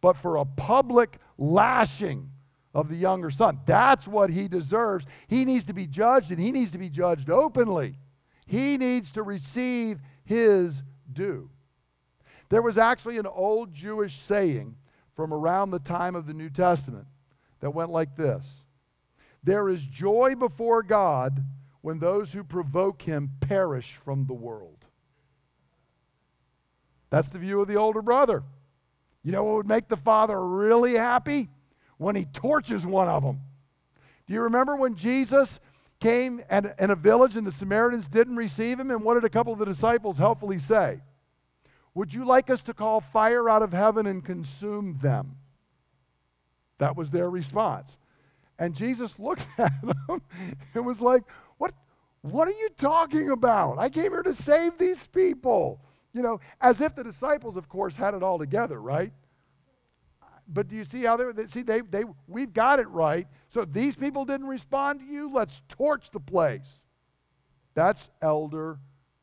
[0.00, 2.30] but for a public lashing
[2.74, 6.52] of the younger son that's what he deserves he needs to be judged and he
[6.52, 7.96] needs to be judged openly
[8.46, 11.50] he needs to receive his due
[12.48, 14.76] there was actually an old Jewish saying
[15.14, 17.06] from around the time of the New Testament
[17.60, 18.64] that went like this
[19.42, 21.44] There is joy before God
[21.80, 24.84] when those who provoke him perish from the world.
[27.10, 28.42] That's the view of the older brother.
[29.22, 31.48] You know what would make the father really happy?
[31.98, 33.40] When he torches one of them.
[34.26, 35.60] Do you remember when Jesus
[36.00, 38.90] came and, in a village and the Samaritans didn't receive him?
[38.90, 41.00] And what did a couple of the disciples helpfully say?
[41.94, 45.36] Would you like us to call fire out of heaven and consume them?
[46.78, 47.98] That was their response.
[48.58, 50.22] And Jesus looked at them
[50.74, 51.24] and was like,
[51.56, 51.74] What,
[52.22, 53.78] what are you talking about?
[53.78, 55.80] I came here to save these people.
[56.12, 59.12] You know, as if the disciples, of course, had it all together, right?
[60.48, 63.26] But do you see how they see they they we've got it right.
[63.50, 65.30] So these people didn't respond to you.
[65.32, 66.84] Let's torch the place.
[67.74, 68.78] That's elder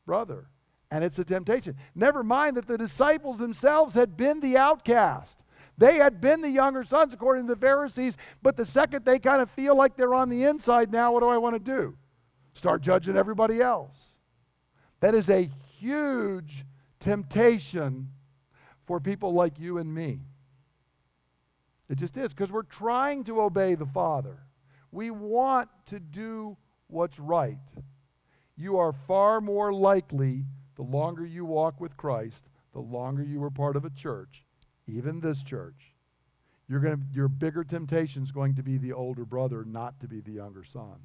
[0.06, 0.48] brother
[0.90, 1.76] and it's a temptation.
[1.94, 5.36] Never mind that the disciples themselves had been the outcast.
[5.78, 9.42] They had been the younger sons, according to the Pharisees, but the second they kind
[9.42, 11.96] of feel like they're on the inside now, what do I want to do?
[12.54, 14.16] Start judging everybody else.
[15.00, 16.64] That is a huge
[17.00, 18.10] temptation
[18.86, 20.20] for people like you and me.
[21.88, 24.38] It just is, because we're trying to obey the Father.
[24.90, 26.56] We want to do
[26.88, 27.58] what's right.
[28.56, 30.44] You are far more likely
[30.76, 34.44] the longer you walk with Christ, the longer you were part of a church,
[34.86, 35.94] even this church,
[36.68, 40.08] you're going to, your bigger temptation is going to be the older brother, not to
[40.08, 40.98] be the younger son.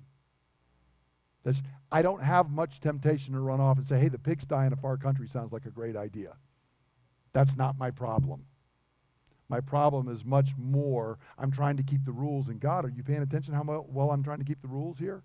[1.44, 4.74] That's, I don't have much temptation to run off and say, hey, the pigsty in
[4.74, 6.34] a far country sounds like a great idea.
[7.34, 8.46] That's not my problem.
[9.52, 12.48] My problem is much more, I'm trying to keep the rules.
[12.48, 15.24] And God, are you paying attention how well I'm trying to keep the rules here?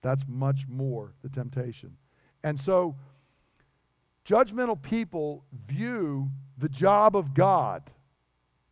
[0.00, 1.94] That's much more the temptation.
[2.42, 2.96] And so,
[4.26, 7.90] judgmental people view the job of God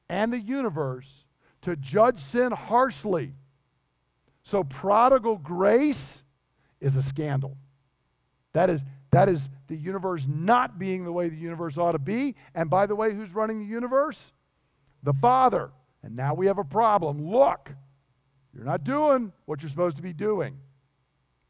[0.08, 1.26] and the universe
[1.60, 3.34] to judge sin harshly.
[4.42, 6.22] So, prodigal grace
[6.80, 7.58] is a scandal.
[8.54, 8.80] That is,
[9.10, 12.36] that is the universe not being the way the universe ought to be.
[12.54, 14.32] And by the way, who's running the universe?
[15.02, 15.70] The Father.
[16.02, 17.30] And now we have a problem.
[17.30, 17.70] Look,
[18.54, 20.56] you're not doing what you're supposed to be doing.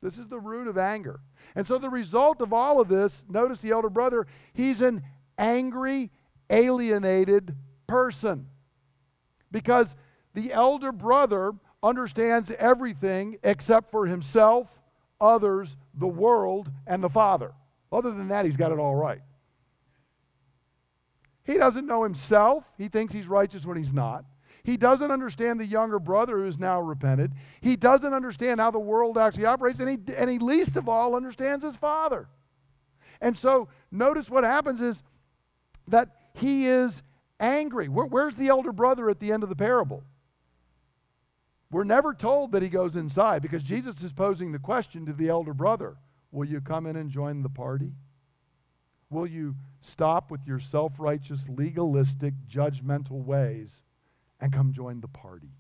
[0.03, 1.21] This is the root of anger.
[1.55, 5.03] And so the result of all of this, notice the elder brother, he's an
[5.39, 6.11] angry,
[6.51, 7.55] alienated
[7.87, 8.47] person.
[9.51, 9.95] Because
[10.35, 14.69] the elder brother understands everything except for himself,
[15.21, 17.53] others, the world, and the Father.
[17.93, 19.21] Other than that, he's got it all right.
[21.45, 22.65] He doesn't know himself.
[22.79, 24.25] He thinks he's righteous when he's not.
[24.65, 27.33] He doesn't understand the younger brother who is now repented.
[27.61, 31.17] He doesn't understand how the world actually operates, and he, and he least of all
[31.17, 32.29] understands his father.
[33.21, 35.03] And so notice what happens is
[35.89, 37.03] that he is
[37.41, 37.89] angry.
[37.89, 40.05] Where, where's the elder brother at the end of the parable?
[41.73, 45.29] We're never told that he goes inside because Jesus is posing the question to the
[45.29, 45.97] elder brother
[46.31, 47.93] Will you come in and join the party?
[49.13, 53.83] Will you stop with your self righteous, legalistic, judgmental ways
[54.41, 55.53] and come join the party?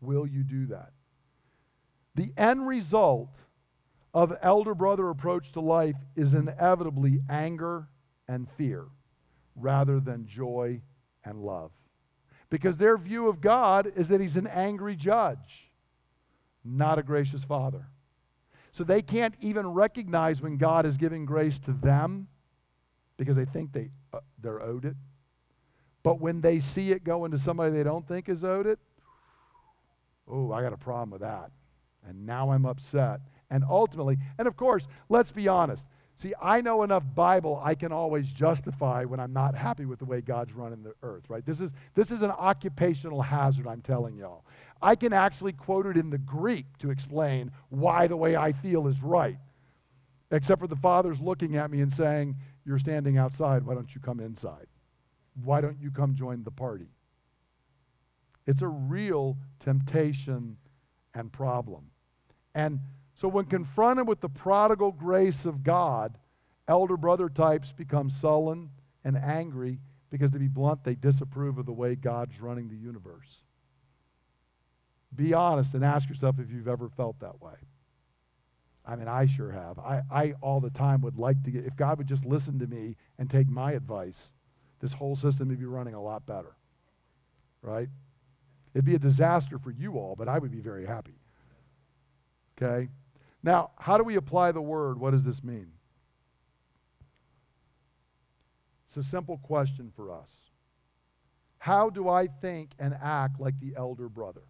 [0.00, 0.92] Will you do that?
[2.14, 3.30] The end result
[4.14, 7.88] of elder brother approach to life is inevitably anger
[8.28, 8.86] and fear
[9.54, 10.80] rather than joy
[11.24, 11.70] and love.
[12.50, 15.70] Because their view of God is that he's an angry judge,
[16.64, 17.86] not a gracious father.
[18.72, 22.28] So they can't even recognize when God is giving grace to them
[23.22, 24.96] because they think they, uh, they're owed it.
[26.02, 28.78] But when they see it going to somebody they don't think is owed it,
[30.28, 31.50] oh, I got a problem with that.
[32.06, 33.20] And now I'm upset.
[33.50, 35.86] And ultimately, and of course, let's be honest.
[36.16, 40.04] See, I know enough Bible I can always justify when I'm not happy with the
[40.04, 41.44] way God's running the earth, right?
[41.44, 44.44] This is, this is an occupational hazard, I'm telling y'all.
[44.80, 48.88] I can actually quote it in the Greek to explain why the way I feel
[48.88, 49.38] is right.
[50.30, 54.00] Except for the Father's looking at me and saying, You're standing outside, why don't you
[54.00, 54.66] come inside?
[55.42, 56.88] Why don't you come join the party?
[58.46, 60.56] It's a real temptation
[61.14, 61.90] and problem.
[62.54, 62.80] And
[63.14, 66.18] so, when confronted with the prodigal grace of God,
[66.66, 68.70] elder brother types become sullen
[69.04, 69.78] and angry
[70.10, 73.44] because, to be blunt, they disapprove of the way God's running the universe.
[75.14, 77.54] Be honest and ask yourself if you've ever felt that way.
[78.84, 79.78] I mean, I sure have.
[79.78, 82.66] I, I all the time would like to get, if God would just listen to
[82.66, 84.32] me and take my advice,
[84.80, 86.56] this whole system would be running a lot better.
[87.62, 87.88] Right?
[88.74, 91.14] It'd be a disaster for you all, but I would be very happy.
[92.60, 92.88] Okay?
[93.42, 94.98] Now, how do we apply the word?
[94.98, 95.72] What does this mean?
[98.88, 100.30] It's a simple question for us.
[101.58, 104.42] How do I think and act like the elder brother?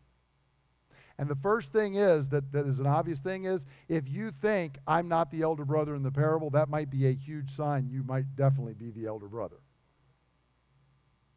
[1.23, 4.79] And the first thing is that, that is an obvious thing is if you think
[4.89, 8.03] I'm not the elder brother in the parable, that might be a huge sign you
[8.03, 9.59] might definitely be the elder brother.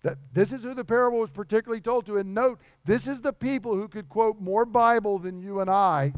[0.01, 2.17] That this is who the parable was particularly told to.
[2.17, 6.13] And note, this is the people who could quote more Bible than you and I,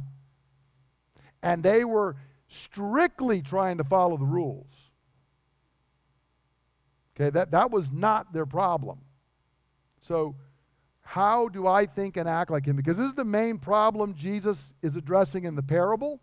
[1.43, 2.15] and they were
[2.47, 4.71] strictly trying to follow the rules.
[7.17, 8.99] Okay, that, that was not their problem.
[10.03, 10.37] So,
[11.07, 12.75] how do I think and act like him?
[12.75, 16.19] Because this is the main problem Jesus is addressing in the parable.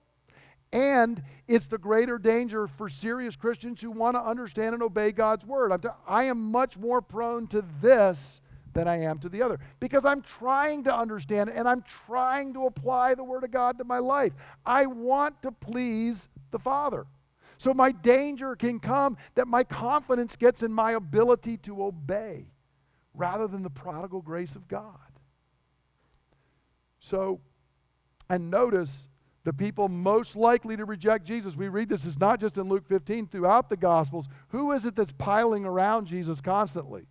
[0.75, 5.47] And it's the greater danger for serious Christians who want to understand and obey God's
[5.47, 5.73] word.
[5.73, 8.43] I'm t- I am much more prone to this
[8.75, 12.67] than I am to the other because I'm trying to understand and I'm trying to
[12.67, 14.35] apply the word of God to my life.
[14.67, 17.07] I want to please the Father.
[17.57, 22.49] So my danger can come that my confidence gets in my ability to obey
[23.15, 24.99] rather than the prodigal grace of God.
[27.01, 27.41] So,
[28.29, 29.09] and notice
[29.45, 31.55] the people most likely to reject Jesus.
[31.55, 34.27] We read this is not just in Luke 15, throughout the Gospels.
[34.49, 37.07] Who is it that's piling around Jesus constantly?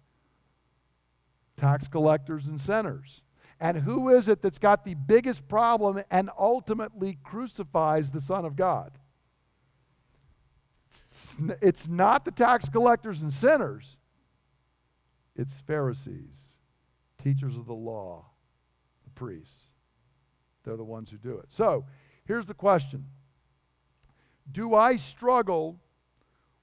[1.58, 3.22] Tax collectors and sinners.
[3.60, 8.56] And who is it that's got the biggest problem and ultimately crucifies the Son of
[8.56, 8.98] God?
[11.62, 13.98] It's, not the tax collectors and sinners,
[15.36, 16.56] it's Pharisees,
[17.22, 18.26] teachers of the law,
[19.04, 19.64] the priests.
[20.64, 21.48] They're the ones who do it.
[21.50, 21.86] So
[22.26, 23.06] here's the question
[24.52, 25.80] Do I struggle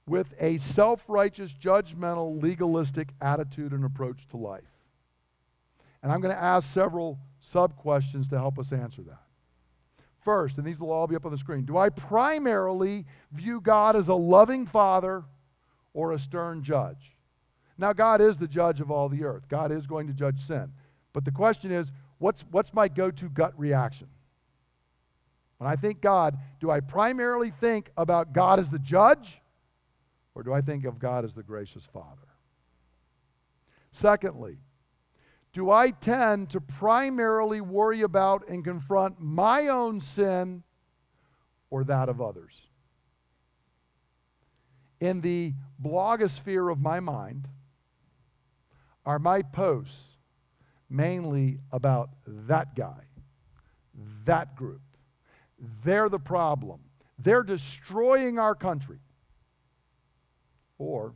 [0.06, 4.64] with a self righteous, judgmental, legalistic attitude and approach to life?
[6.02, 9.22] And I'm going to ask several sub questions to help us answer that.
[10.24, 13.96] First, and these will all be up on the screen do I primarily view God
[13.96, 15.24] as a loving father
[15.92, 17.16] or a stern judge?
[17.80, 20.70] Now, God is the judge of all the earth, God is going to judge sin.
[21.14, 24.06] But the question is, what's, what's my go to gut reaction?
[25.56, 29.40] When I think God, do I primarily think about God as the judge,
[30.34, 32.28] or do I think of God as the gracious Father?
[33.92, 34.58] Secondly,
[35.54, 40.64] do I tend to primarily worry about and confront my own sin
[41.70, 42.60] or that of others?
[45.00, 47.48] In the blogosphere of my mind,
[49.04, 49.98] are my posts
[50.88, 53.04] mainly about that guy,
[54.24, 54.82] that group?
[55.84, 56.80] They're the problem.
[57.18, 58.98] They're destroying our country.
[60.78, 61.14] Or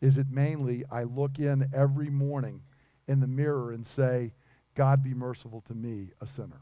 [0.00, 2.62] is it mainly I look in every morning
[3.08, 4.32] in the mirror and say,
[4.74, 6.60] God be merciful to me, a sinner?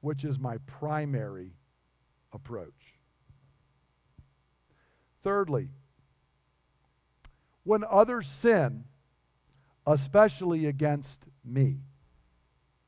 [0.00, 1.52] Which is my primary
[2.32, 2.94] approach.
[5.22, 5.68] Thirdly,
[7.68, 8.84] when others sin,
[9.86, 11.76] especially against me,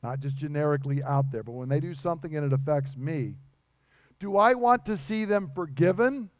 [0.02, 3.34] not just generically out there, but when they do something and it affects me,
[4.20, 6.30] do I want to see them forgiven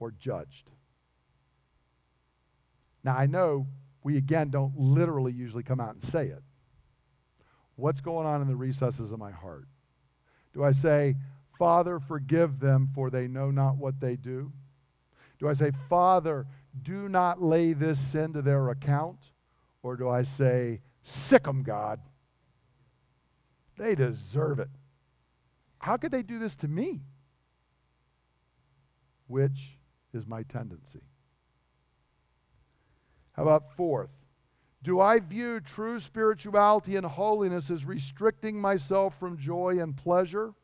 [0.00, 0.68] or judged?
[3.04, 3.68] Now, I know
[4.02, 6.42] we again don't literally usually come out and say it.
[7.76, 9.68] What's going on in the recesses of my heart?
[10.52, 11.14] Do I say,
[11.56, 14.50] Father, forgive them, for they know not what they do?
[15.38, 16.46] Do I say, Father,
[16.82, 19.18] do not lay this sin to their account?
[19.82, 22.00] Or do I say, Sic them, God?
[23.78, 24.70] They deserve it.
[25.78, 27.02] How could they do this to me?
[29.28, 29.78] Which
[30.12, 31.02] is my tendency.
[33.32, 34.10] How about fourth?
[34.82, 40.54] Do I view true spirituality and holiness as restricting myself from joy and pleasure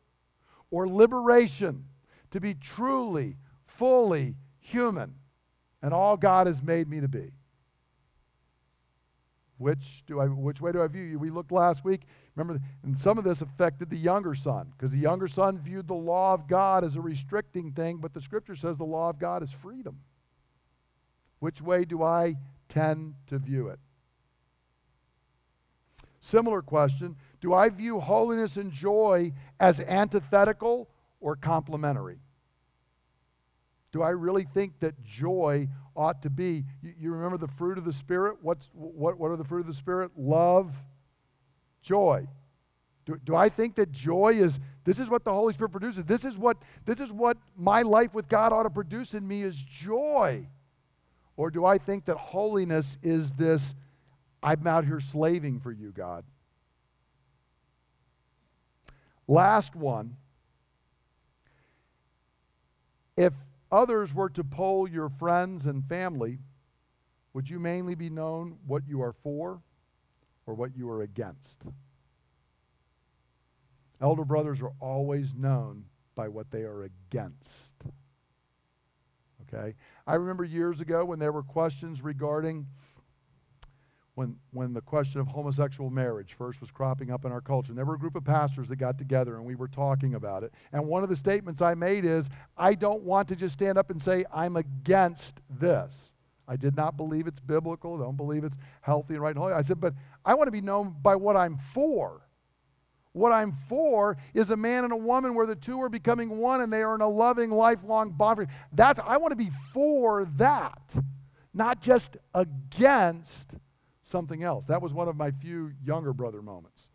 [0.71, 1.85] or liberation
[2.31, 3.37] to be truly,
[3.67, 5.15] fully human
[5.83, 7.33] and all God has made me to be?
[9.59, 11.19] Which, do I, which way do I view you?
[11.19, 12.03] We looked last week.
[12.35, 15.95] Remember, and some of this affected the younger son because the younger son viewed the
[15.95, 19.43] law of God as a restricting thing, but the scripture says the law of God
[19.43, 20.01] is freedom.
[21.39, 22.37] Which way do I
[22.69, 23.79] tend to view it?
[26.21, 30.89] Similar question Do I view holiness and joy as antithetical
[31.21, 32.19] or complementary?
[33.93, 36.65] Do I really think that joy ought to be?
[36.83, 38.39] You, you, remember the fruit of the Spirit?
[38.41, 40.11] What's, what, what are the fruit of the Spirit?
[40.17, 40.73] Love,
[41.83, 42.27] joy.
[43.05, 46.05] Do, do I think that joy is this is what the Holy Spirit produces?
[46.05, 49.43] This is what this is what my life with God ought to produce in me
[49.43, 50.47] is joy.
[51.37, 53.75] Or do I think that holiness is this
[54.43, 56.25] I'm out here slaving for you, God?
[59.29, 60.17] Last one.
[63.17, 63.33] If
[63.73, 66.39] others were to poll your friends and family,
[67.33, 69.63] would you mainly be known what you are for
[70.47, 71.63] or what you are against?
[74.01, 77.73] Elder brothers are always known by what they are against.
[79.43, 79.75] Okay?
[80.07, 82.67] I remember years ago when there were questions regarding
[84.15, 87.71] when, when the question of homosexual marriage first was cropping up in our culture.
[87.71, 90.43] And there were a group of pastors that got together and we were talking about
[90.43, 90.53] it.
[90.73, 93.91] And one of the statements I made is I don't want to just stand up
[93.91, 96.13] and say, I'm against this.
[96.47, 99.55] I did not believe it's biblical, don't believe it's healthy and right and holy.
[99.55, 99.95] I said, but
[100.25, 102.21] I want to be known by what I'm for.
[103.13, 106.61] What I'm for is a man and a woman where the two are becoming one
[106.61, 108.49] and they are in a loving, lifelong bond.
[108.73, 110.83] That's I want to be for that,
[111.55, 113.55] not just against
[114.13, 114.65] something else.
[114.67, 116.89] That was one of my few younger brother moments.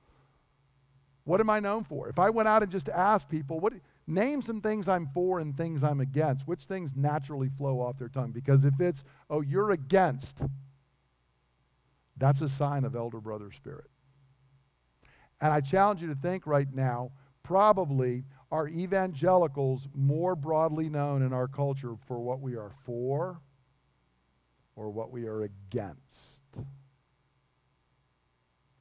[1.26, 2.08] What am I known for?
[2.08, 3.74] If I went out and just asked people, what
[4.08, 8.08] name some things I'm for and things I'm against, which things naturally flow off their
[8.08, 8.32] tongue?
[8.32, 10.40] Because if it's, oh, you're against,
[12.16, 13.90] that's a sign of elder brother spirit.
[15.42, 17.12] And I challenge you to think right now,
[17.44, 23.42] probably are evangelicals more broadly known in our culture for what we are for
[24.78, 26.37] or what we are against?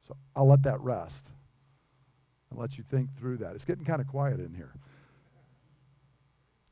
[0.07, 1.27] So I'll let that rest
[2.51, 3.55] and let you think through that.
[3.55, 4.73] It's getting kind of quiet in here.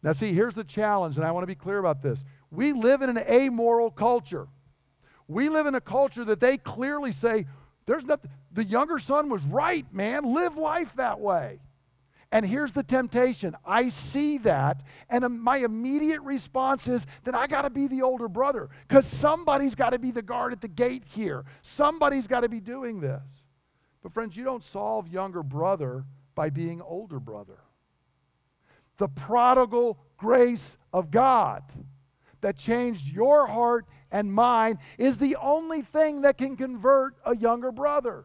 [0.03, 2.23] Now, see, here's the challenge, and I want to be clear about this.
[2.51, 4.47] We live in an amoral culture.
[5.29, 7.47] We live in a culture that they clearly say,
[7.87, 10.35] there's nothing, the younger son was right, man.
[10.35, 11.59] Live life that way.
[12.35, 17.63] And here's the temptation I see that, and my immediate response is that I got
[17.63, 21.05] to be the older brother because somebody's got to be the guard at the gate
[21.15, 21.45] here.
[21.63, 23.23] Somebody's got to be doing this.
[24.03, 27.61] But, friends, you don't solve younger brother by being older brother.
[28.97, 31.63] The prodigal grace of God
[32.41, 37.71] that changed your heart and mine is the only thing that can convert a younger
[37.71, 38.25] brother.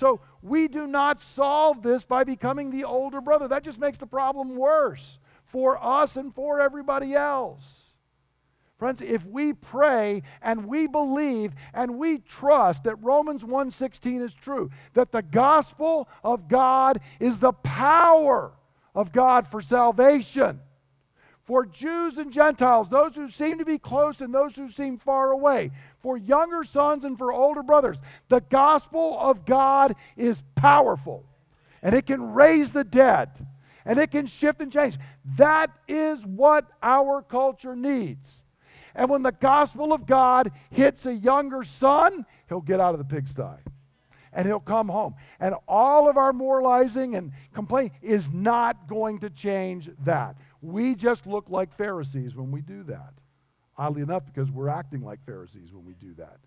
[0.00, 3.46] So we do not solve this by becoming the older brother.
[3.48, 7.92] That just makes the problem worse for us and for everybody else.
[8.78, 14.70] Friends, if we pray and we believe and we trust that Romans 1:16 is true,
[14.94, 18.52] that the gospel of God is the power
[18.94, 20.62] of God for salvation,
[21.50, 25.32] for Jews and Gentiles, those who seem to be close and those who seem far
[25.32, 27.96] away, for younger sons and for older brothers.
[28.28, 31.24] The gospel of God is powerful
[31.82, 33.30] and it can raise the dead
[33.84, 34.96] and it can shift and change.
[35.38, 38.44] That is what our culture needs.
[38.94, 43.12] And when the gospel of God hits a younger son, he'll get out of the
[43.12, 43.58] pigsty
[44.32, 45.16] and he'll come home.
[45.40, 50.36] And all of our moralizing and complaining is not going to change that.
[50.62, 53.14] We just look like Pharisees when we do that.
[53.76, 56.38] Oddly enough, because we're acting like Pharisees when we do that.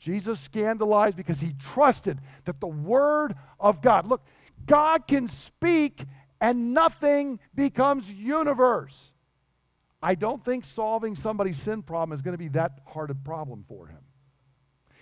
[0.00, 4.22] Jesus scandalized because he trusted that the Word of God, look,
[4.66, 6.04] God can speak
[6.40, 9.12] and nothing becomes universe.
[10.02, 13.64] I don't think solving somebody's sin problem is going to be that hard a problem
[13.68, 13.98] for him.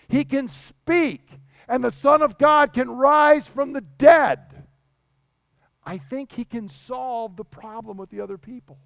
[0.08, 1.28] He can speak,
[1.68, 4.57] and the Son of God can rise from the dead.
[5.88, 8.78] I think he can solve the problem with the other people.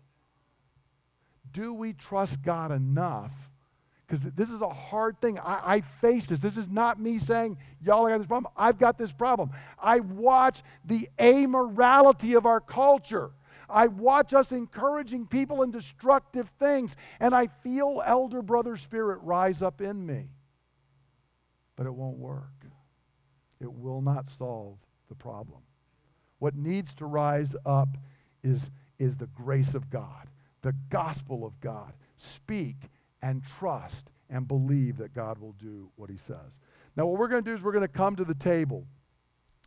[1.50, 3.32] Do we trust God enough?
[4.06, 5.36] Because this is a hard thing.
[5.40, 6.38] I, I face this.
[6.38, 8.52] This is not me saying, y'all got this problem.
[8.56, 9.50] I've got this problem.
[9.82, 13.32] I watch the amorality of our culture.
[13.68, 19.60] I watch us encouraging people in destructive things, and I feel elder brother spirit rise
[19.60, 20.28] up in me.
[21.74, 22.64] But it won't work.
[23.60, 24.78] It will not solve
[25.08, 25.62] the problem.
[26.42, 27.96] What needs to rise up
[28.42, 30.28] is, is the grace of God,
[30.62, 31.92] the gospel of God.
[32.16, 32.90] Speak
[33.22, 36.58] and trust and believe that God will do what he says.
[36.96, 38.88] Now, what we're going to do is we're going to come to the table.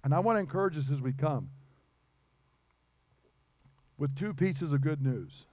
[0.03, 1.49] And I want to encourage us as we come
[3.97, 5.45] with two pieces of good news.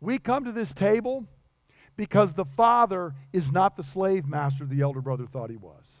[0.00, 1.26] We come to this table
[1.94, 5.98] because the father is not the slave master the elder brother thought he was.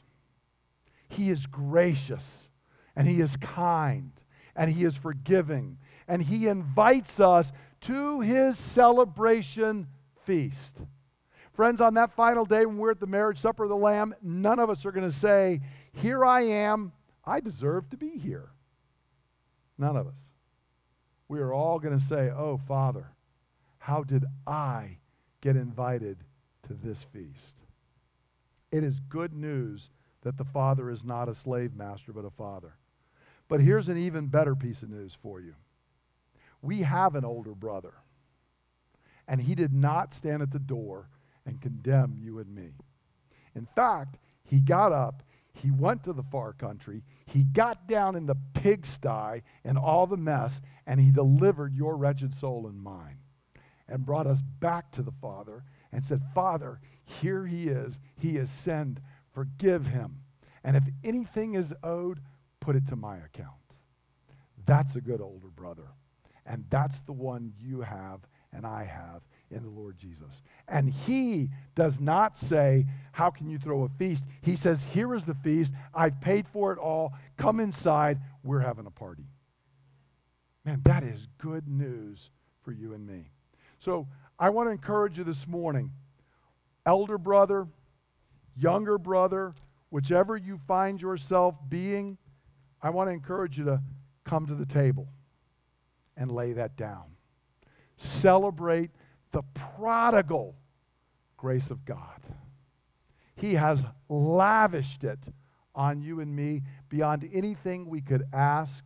[1.06, 2.45] He is gracious
[2.96, 4.10] and He is kind
[4.56, 5.78] and He is forgiving
[6.08, 9.86] and He invites us to His celebration
[10.24, 10.78] feast.
[11.52, 14.58] Friends, on that final day when we're at the marriage supper of the Lamb, none
[14.58, 15.60] of us are going to say,
[15.92, 16.92] Here I am,
[17.24, 18.50] I deserve to be here.
[19.78, 20.14] None of us.
[21.28, 23.10] We are all going to say, Oh, Father,
[23.78, 24.98] how did I
[25.40, 26.18] get invited
[26.66, 27.54] to this feast?
[28.70, 29.90] It is good news
[30.22, 32.74] that the Father is not a slave master, but a Father.
[33.48, 35.54] But here's an even better piece of news for you.
[36.62, 37.94] We have an older brother,
[39.28, 41.08] and he did not stand at the door
[41.44, 42.70] and condemn you and me.
[43.54, 45.22] In fact, he got up,
[45.52, 50.16] he went to the far country, he got down in the pigsty and all the
[50.16, 53.18] mess, and he delivered your wretched soul and mine
[53.88, 57.98] and brought us back to the Father and said, Father, here he is.
[58.18, 59.00] He is sinned.
[59.32, 60.22] Forgive him.
[60.64, 62.20] And if anything is owed,
[62.66, 63.54] put it to my account.
[64.66, 65.86] That's a good older brother.
[66.44, 68.20] And that's the one you have
[68.52, 70.42] and I have in the Lord Jesus.
[70.66, 74.24] And he does not say, How can you throw a feast?
[74.42, 75.70] He says, Here is the feast.
[75.94, 77.12] I've paid for it all.
[77.36, 78.18] Come inside.
[78.42, 79.26] We're having a party.
[80.64, 82.30] Man, that is good news
[82.64, 83.30] for you and me.
[83.78, 84.08] So
[84.40, 85.92] I want to encourage you this morning,
[86.84, 87.68] elder brother,
[88.56, 89.54] younger brother,
[89.90, 92.18] whichever you find yourself being,
[92.82, 93.82] I want to encourage you to
[94.24, 95.08] come to the table
[96.16, 97.04] and lay that down.
[97.96, 98.90] Celebrate
[99.32, 100.56] the prodigal
[101.36, 102.20] grace of God.
[103.36, 105.20] He has lavished it
[105.74, 108.84] on you and me beyond anything we could ask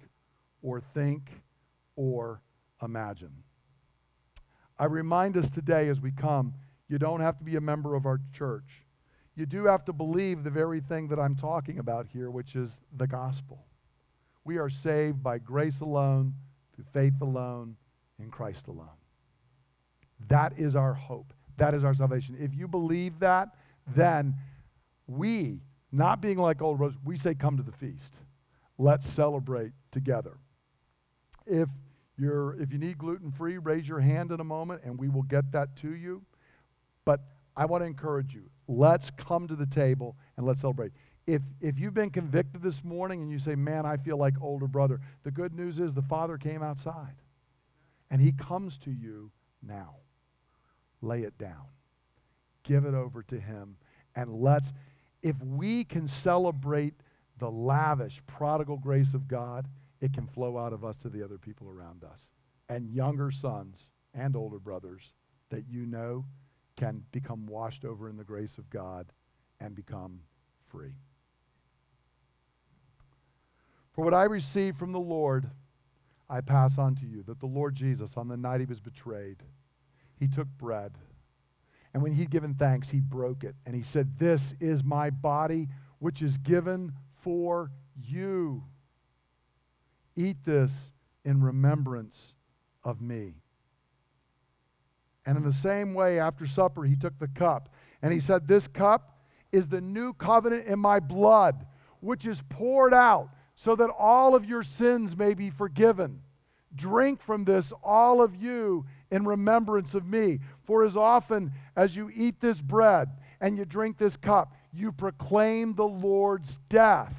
[0.62, 1.30] or think
[1.95, 2.41] or
[2.82, 3.45] imagine.
[4.78, 6.55] I remind us today as we come,
[6.88, 8.84] you don't have to be a member of our church.
[9.36, 12.80] You do have to believe the very thing that I'm talking about here, which is
[12.97, 13.64] the gospel.
[14.45, 16.34] We are saved by grace alone,
[16.74, 17.76] through faith alone,
[18.18, 18.88] in Christ alone.
[20.28, 21.32] That is our hope.
[21.57, 22.36] That is our salvation.
[22.38, 23.49] If you believe that,
[23.95, 24.34] then
[25.07, 25.61] we,
[25.93, 28.14] not being like old rose, we say, come to the feast.
[28.78, 30.38] Let's celebrate together.
[31.47, 31.68] If
[32.16, 35.22] you're if you need gluten free, raise your hand in a moment and we will
[35.22, 36.22] get that to you.
[37.05, 37.20] But
[37.57, 38.51] I want to encourage you.
[38.68, 40.93] Let's come to the table and let's celebrate.
[41.31, 44.66] If, if you've been convicted this morning and you say, Man, I feel like older
[44.66, 47.14] brother, the good news is the Father came outside
[48.11, 49.31] and he comes to you
[49.62, 49.95] now.
[51.03, 51.66] Lay it down,
[52.64, 53.76] give it over to him,
[54.16, 54.72] and let's,
[55.22, 56.95] if we can celebrate
[57.39, 59.68] the lavish, prodigal grace of God,
[60.01, 62.26] it can flow out of us to the other people around us.
[62.68, 65.12] And younger sons and older brothers
[65.51, 66.24] that you know
[66.76, 69.07] can become washed over in the grace of God
[69.61, 70.20] and become
[70.66, 70.97] free.
[74.01, 75.51] For what I received from the Lord,
[76.26, 79.42] I pass on to you that the Lord Jesus, on the night he was betrayed,
[80.18, 80.92] he took bread.
[81.92, 83.55] And when he'd given thanks, he broke it.
[83.66, 88.64] And he said, This is my body, which is given for you.
[90.16, 90.92] Eat this
[91.26, 92.36] in remembrance
[92.82, 93.34] of me.
[95.26, 97.68] And in the same way, after supper, he took the cup
[98.01, 99.20] and he said, This cup
[99.53, 101.66] is the new covenant in my blood,
[102.01, 103.28] which is poured out
[103.62, 106.22] so that all of your sins may be forgiven.
[106.74, 110.38] Drink from this, all of you, in remembrance of me.
[110.64, 115.74] For as often as you eat this bread and you drink this cup, you proclaim
[115.74, 117.14] the Lord's death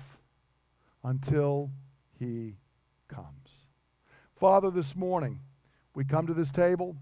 [1.04, 1.70] until
[2.18, 2.56] he
[3.08, 3.28] comes.
[4.40, 5.42] Father, this morning,
[5.94, 6.96] we come to this table,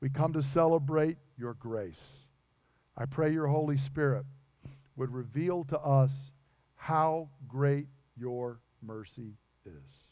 [0.00, 2.02] we come to celebrate your grace.
[2.96, 4.24] I pray your Holy Spirit
[4.96, 6.12] would reveal to us
[6.76, 10.08] how great your mercy is.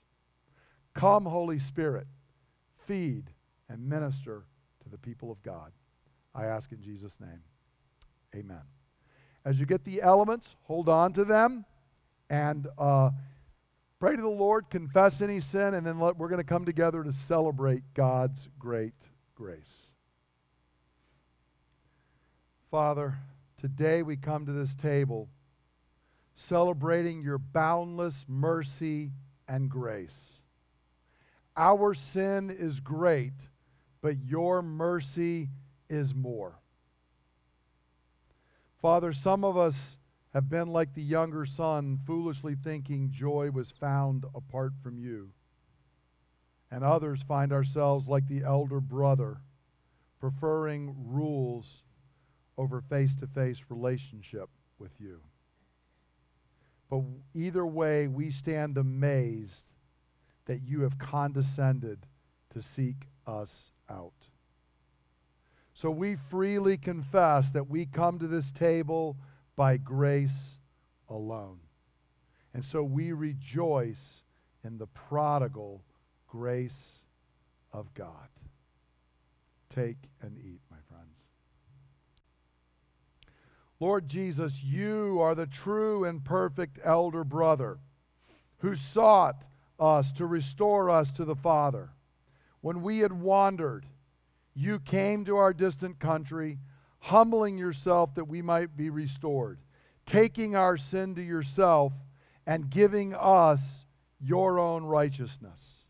[0.94, 2.06] Come, Holy Spirit,
[2.86, 3.30] feed
[3.68, 4.44] and minister
[4.82, 5.72] to the people of God.
[6.34, 7.42] I ask in Jesus' name.
[8.34, 8.62] Amen.
[9.44, 11.64] As you get the elements, hold on to them
[12.28, 13.10] and uh,
[13.98, 17.02] pray to the Lord, confess any sin, and then let, we're going to come together
[17.02, 18.94] to celebrate God's great
[19.34, 19.90] grace.
[22.70, 23.18] Father,
[23.58, 25.28] today we come to this table
[26.38, 29.10] celebrating your boundless mercy
[29.48, 30.40] and grace.
[31.56, 33.32] Our sin is great,
[34.00, 35.48] but your mercy
[35.90, 36.60] is more.
[38.80, 39.98] Father, some of us
[40.32, 45.30] have been like the younger son, foolishly thinking joy was found apart from you.
[46.70, 49.38] And others find ourselves like the elder brother,
[50.20, 51.82] preferring rules
[52.56, 55.20] over face to face relationship with you.
[56.90, 57.02] But
[57.34, 59.66] either way, we stand amazed
[60.46, 62.06] that you have condescended
[62.50, 64.28] to seek us out.
[65.74, 69.16] So we freely confess that we come to this table
[69.54, 70.58] by grace
[71.08, 71.60] alone.
[72.54, 74.22] And so we rejoice
[74.64, 75.82] in the prodigal
[76.26, 76.98] grace
[77.72, 78.28] of God.
[79.74, 81.17] Take and eat, my friends.
[83.80, 87.78] Lord Jesus, you are the true and perfect elder brother
[88.58, 89.44] who sought
[89.78, 91.90] us to restore us to the Father.
[92.60, 93.86] When we had wandered,
[94.54, 96.58] you came to our distant country,
[96.98, 99.60] humbling yourself that we might be restored,
[100.06, 101.92] taking our sin to yourself
[102.44, 103.60] and giving us
[104.20, 105.84] your own righteousness.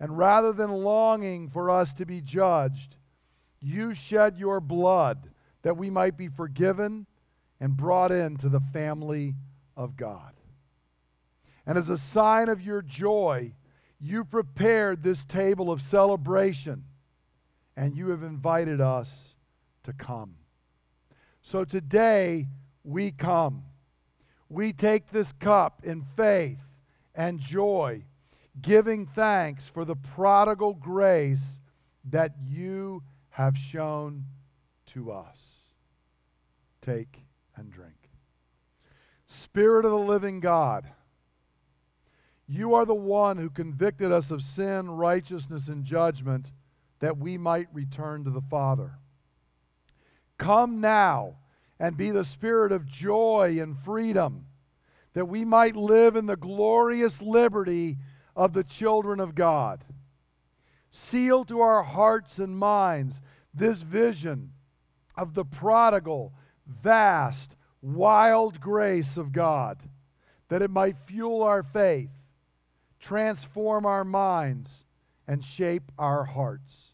[0.00, 2.96] And rather than longing for us to be judged,
[3.60, 5.30] you shed your blood
[5.62, 7.06] that we might be forgiven
[7.60, 9.34] and brought into the family
[9.76, 10.32] of God.
[11.66, 13.52] And as a sign of your joy,
[14.00, 16.84] you prepared this table of celebration
[17.76, 19.34] and you have invited us
[19.84, 20.36] to come.
[21.42, 22.48] So today
[22.84, 23.64] we come.
[24.48, 26.58] We take this cup in faith
[27.14, 28.04] and joy,
[28.60, 31.58] giving thanks for the prodigal grace
[32.04, 34.24] that you have shown
[34.88, 35.38] to us.
[36.82, 37.22] Take
[37.56, 38.10] and drink.
[39.26, 40.86] Spirit of the living God,
[42.46, 46.52] you are the one who convicted us of sin, righteousness, and judgment
[47.00, 48.92] that we might return to the Father.
[50.38, 51.36] Come now
[51.78, 54.46] and be the spirit of joy and freedom,
[55.12, 57.98] that we might live in the glorious liberty
[58.34, 59.84] of the children of God.
[60.90, 63.20] Seal to our hearts and minds
[63.52, 64.52] this vision
[65.18, 66.32] of the prodigal,
[66.66, 69.78] vast, wild grace of God,
[70.48, 72.10] that it might fuel our faith,
[73.00, 74.84] transform our minds,
[75.26, 76.92] and shape our hearts.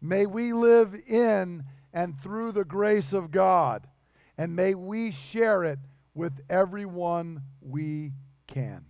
[0.00, 3.86] May we live in and through the grace of God,
[4.38, 5.78] and may we share it
[6.14, 8.12] with everyone we
[8.46, 8.86] can.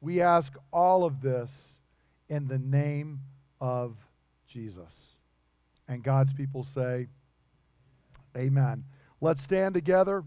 [0.00, 1.50] We ask all of this
[2.28, 3.20] in the name
[3.60, 3.96] of
[4.46, 5.16] Jesus.
[5.88, 7.08] And God's people say,
[8.36, 8.84] Amen.
[9.20, 10.24] Let's stand together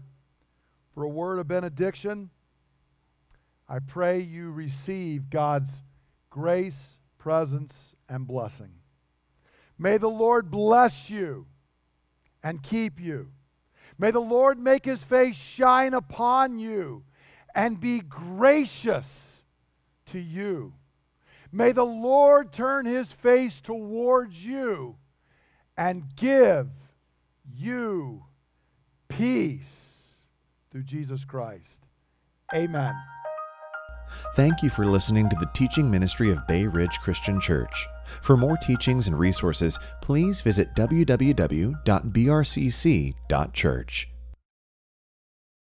[0.94, 2.30] for a word of benediction.
[3.68, 5.82] I pray you receive God's
[6.28, 8.72] grace, presence, and blessing.
[9.78, 11.46] May the Lord bless you
[12.42, 13.30] and keep you.
[13.96, 17.04] May the Lord make his face shine upon you
[17.54, 19.44] and be gracious
[20.06, 20.74] to you.
[21.52, 24.96] May the Lord turn his face towards you
[25.76, 26.68] and give
[27.54, 28.24] you
[29.08, 30.02] peace
[30.70, 31.86] through Jesus Christ.
[32.54, 32.94] Amen.
[34.34, 37.86] Thank you for listening to the teaching ministry of Bay Ridge Christian Church.
[38.22, 41.80] For more teachings and resources, please visit www.brcc.church.